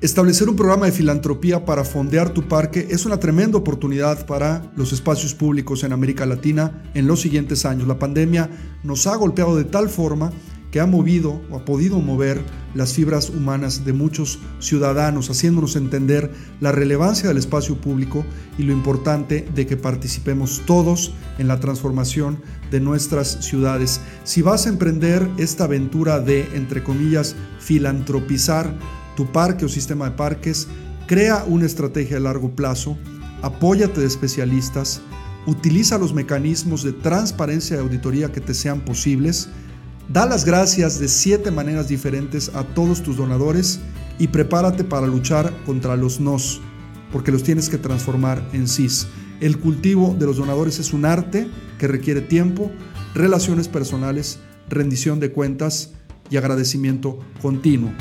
Establecer 0.00 0.48
un 0.48 0.56
programa 0.56 0.86
de 0.86 0.92
filantropía 0.92 1.66
para 1.66 1.84
fondear 1.84 2.30
tu 2.30 2.48
parque 2.48 2.88
es 2.90 3.04
una 3.04 3.20
tremenda 3.20 3.58
oportunidad 3.58 4.24
para 4.24 4.72
los 4.74 4.94
espacios 4.94 5.34
públicos 5.34 5.84
en 5.84 5.92
América 5.92 6.24
Latina 6.24 6.82
en 6.94 7.06
los 7.06 7.20
siguientes 7.20 7.66
años. 7.66 7.86
La 7.86 7.98
pandemia 7.98 8.48
nos 8.82 9.06
ha 9.06 9.14
golpeado 9.16 9.56
de 9.56 9.64
tal 9.64 9.90
forma 9.90 10.32
que 10.70 10.80
ha 10.80 10.86
movido 10.86 11.42
o 11.50 11.56
ha 11.56 11.64
podido 11.64 12.00
mover 12.00 12.42
las 12.74 12.92
fibras 12.94 13.30
humanas 13.30 13.84
de 13.84 13.92
muchos 13.92 14.38
ciudadanos, 14.60 15.28
haciéndonos 15.30 15.76
entender 15.76 16.30
la 16.60 16.72
relevancia 16.72 17.28
del 17.28 17.38
espacio 17.38 17.80
público 17.80 18.24
y 18.58 18.62
lo 18.62 18.72
importante 18.72 19.46
de 19.54 19.66
que 19.66 19.76
participemos 19.76 20.62
todos 20.66 21.12
en 21.38 21.48
la 21.48 21.58
transformación 21.58 22.40
de 22.70 22.80
nuestras 22.80 23.44
ciudades. 23.44 24.00
Si 24.24 24.42
vas 24.42 24.66
a 24.66 24.68
emprender 24.68 25.28
esta 25.38 25.64
aventura 25.64 26.20
de, 26.20 26.48
entre 26.54 26.84
comillas, 26.84 27.34
filantropizar 27.58 28.72
tu 29.16 29.26
parque 29.26 29.64
o 29.64 29.68
sistema 29.68 30.10
de 30.10 30.16
parques, 30.16 30.68
crea 31.06 31.44
una 31.46 31.66
estrategia 31.66 32.18
a 32.18 32.20
largo 32.20 32.54
plazo, 32.54 32.96
apóyate 33.42 34.00
de 34.00 34.06
especialistas, 34.06 35.00
utiliza 35.46 35.98
los 35.98 36.14
mecanismos 36.14 36.84
de 36.84 36.92
transparencia 36.92 37.76
y 37.76 37.80
auditoría 37.80 38.30
que 38.30 38.40
te 38.40 38.54
sean 38.54 38.80
posibles, 38.84 39.48
da 40.12 40.26
las 40.26 40.44
gracias 40.44 40.98
de 40.98 41.06
siete 41.06 41.52
maneras 41.52 41.86
diferentes 41.86 42.50
a 42.54 42.64
todos 42.64 43.00
tus 43.00 43.16
donadores 43.16 43.78
y 44.18 44.26
prepárate 44.26 44.82
para 44.82 45.06
luchar 45.06 45.52
contra 45.64 45.96
los 45.96 46.18
nos, 46.18 46.60
porque 47.12 47.30
los 47.30 47.44
tienes 47.44 47.68
que 47.68 47.78
transformar 47.78 48.42
en 48.52 48.66
sis. 48.66 49.06
El 49.40 49.58
cultivo 49.58 50.16
de 50.18 50.26
los 50.26 50.36
donadores 50.36 50.80
es 50.80 50.92
un 50.92 51.04
arte 51.04 51.48
que 51.78 51.86
requiere 51.86 52.22
tiempo, 52.22 52.72
relaciones 53.14 53.68
personales, 53.68 54.40
rendición 54.68 55.20
de 55.20 55.30
cuentas 55.30 55.92
y 56.28 56.36
agradecimiento 56.36 57.20
continuo. 57.40 57.92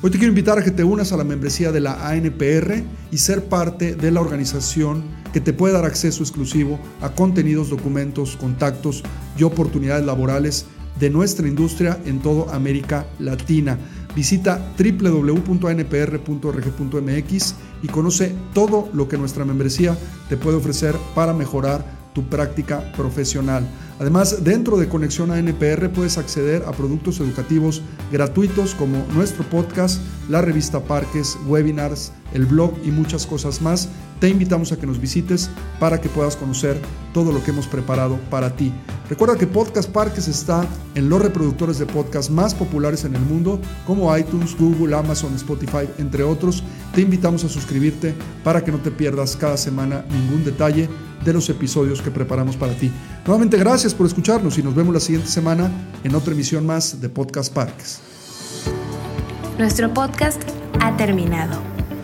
Hoy 0.00 0.10
te 0.10 0.16
quiero 0.16 0.30
invitar 0.30 0.58
a 0.58 0.64
que 0.64 0.70
te 0.70 0.84
unas 0.84 1.12
a 1.12 1.18
la 1.18 1.24
membresía 1.24 1.70
de 1.70 1.80
la 1.80 2.08
ANPR 2.08 2.82
y 3.10 3.18
ser 3.18 3.44
parte 3.44 3.94
de 3.94 4.10
la 4.10 4.20
organización 4.22 5.02
que 5.34 5.40
te 5.40 5.52
puede 5.52 5.74
dar 5.74 5.84
acceso 5.84 6.22
exclusivo 6.22 6.78
a 7.02 7.10
contenidos, 7.10 7.68
documentos, 7.68 8.36
contactos 8.36 9.02
y 9.36 9.42
oportunidades 9.42 10.06
laborales 10.06 10.66
de 10.98 11.10
nuestra 11.10 11.46
industria 11.48 11.98
en 12.04 12.20
toda 12.20 12.54
América 12.54 13.06
Latina. 13.18 13.78
Visita 14.14 14.72
www.anpr.org.mx 14.78 17.54
y 17.82 17.88
conoce 17.88 18.34
todo 18.54 18.88
lo 18.92 19.08
que 19.08 19.18
nuestra 19.18 19.44
membresía 19.44 19.96
te 20.28 20.36
puede 20.36 20.56
ofrecer 20.56 20.96
para 21.14 21.32
mejorar 21.32 21.98
tu 22.14 22.24
práctica 22.24 22.92
profesional. 22.96 23.68
Además, 24.00 24.42
dentro 24.42 24.76
de 24.76 24.88
Conexión 24.88 25.30
a 25.30 25.38
NPR 25.38 25.90
puedes 25.90 26.18
acceder 26.18 26.64
a 26.66 26.72
productos 26.72 27.20
educativos 27.20 27.82
gratuitos 28.10 28.74
como 28.74 29.04
nuestro 29.14 29.44
podcast, 29.44 30.00
la 30.28 30.40
revista 30.40 30.80
Parques, 30.80 31.36
webinars, 31.46 32.12
el 32.32 32.46
blog 32.46 32.72
y 32.84 32.90
muchas 32.90 33.26
cosas 33.26 33.60
más. 33.60 33.88
Te 34.20 34.28
invitamos 34.28 34.72
a 34.72 34.76
que 34.76 34.86
nos 34.86 35.00
visites 35.00 35.48
para 35.78 36.00
que 36.00 36.08
puedas 36.08 36.36
conocer 36.36 36.80
todo 37.14 37.30
lo 37.32 37.42
que 37.42 37.52
hemos 37.52 37.66
preparado 37.66 38.18
para 38.30 38.54
ti. 38.56 38.72
Recuerda 39.08 39.36
que 39.36 39.46
Podcast 39.46 39.90
Parques 39.90 40.28
está 40.28 40.66
en 40.94 41.08
los 41.08 41.22
reproductores 41.22 41.78
de 41.78 41.86
podcast 41.86 42.30
más 42.30 42.54
populares 42.54 43.04
en 43.04 43.14
el 43.14 43.22
mundo, 43.22 43.60
como 43.86 44.14
iTunes, 44.16 44.56
Google, 44.58 44.94
Amazon, 44.96 45.34
Spotify, 45.34 45.88
entre 45.98 46.24
otros. 46.24 46.62
Te 46.94 47.00
invitamos 47.00 47.44
a 47.44 47.48
suscribirte 47.48 48.14
para 48.42 48.62
que 48.64 48.72
no 48.72 48.78
te 48.78 48.90
pierdas 48.90 49.36
cada 49.36 49.56
semana 49.56 50.04
ningún 50.10 50.44
detalle 50.44 50.88
de 51.24 51.32
los 51.32 51.48
episodios 51.48 52.02
que 52.02 52.10
preparamos 52.10 52.56
para 52.56 52.74
ti. 52.74 52.90
Nuevamente 53.24 53.56
gracias 53.56 53.94
por 53.94 54.06
escucharnos 54.06 54.58
y 54.58 54.62
nos 54.62 54.74
vemos 54.74 54.94
la 54.94 55.00
siguiente 55.00 55.28
semana 55.28 55.70
en 56.02 56.14
otra 56.14 56.32
emisión 56.32 56.66
más 56.66 57.00
de 57.00 57.08
Podcast 57.08 57.52
Parques. 57.52 58.00
Nuestro 59.58 59.92
podcast 59.92 60.42
ha 60.80 60.96
terminado. 60.96 61.77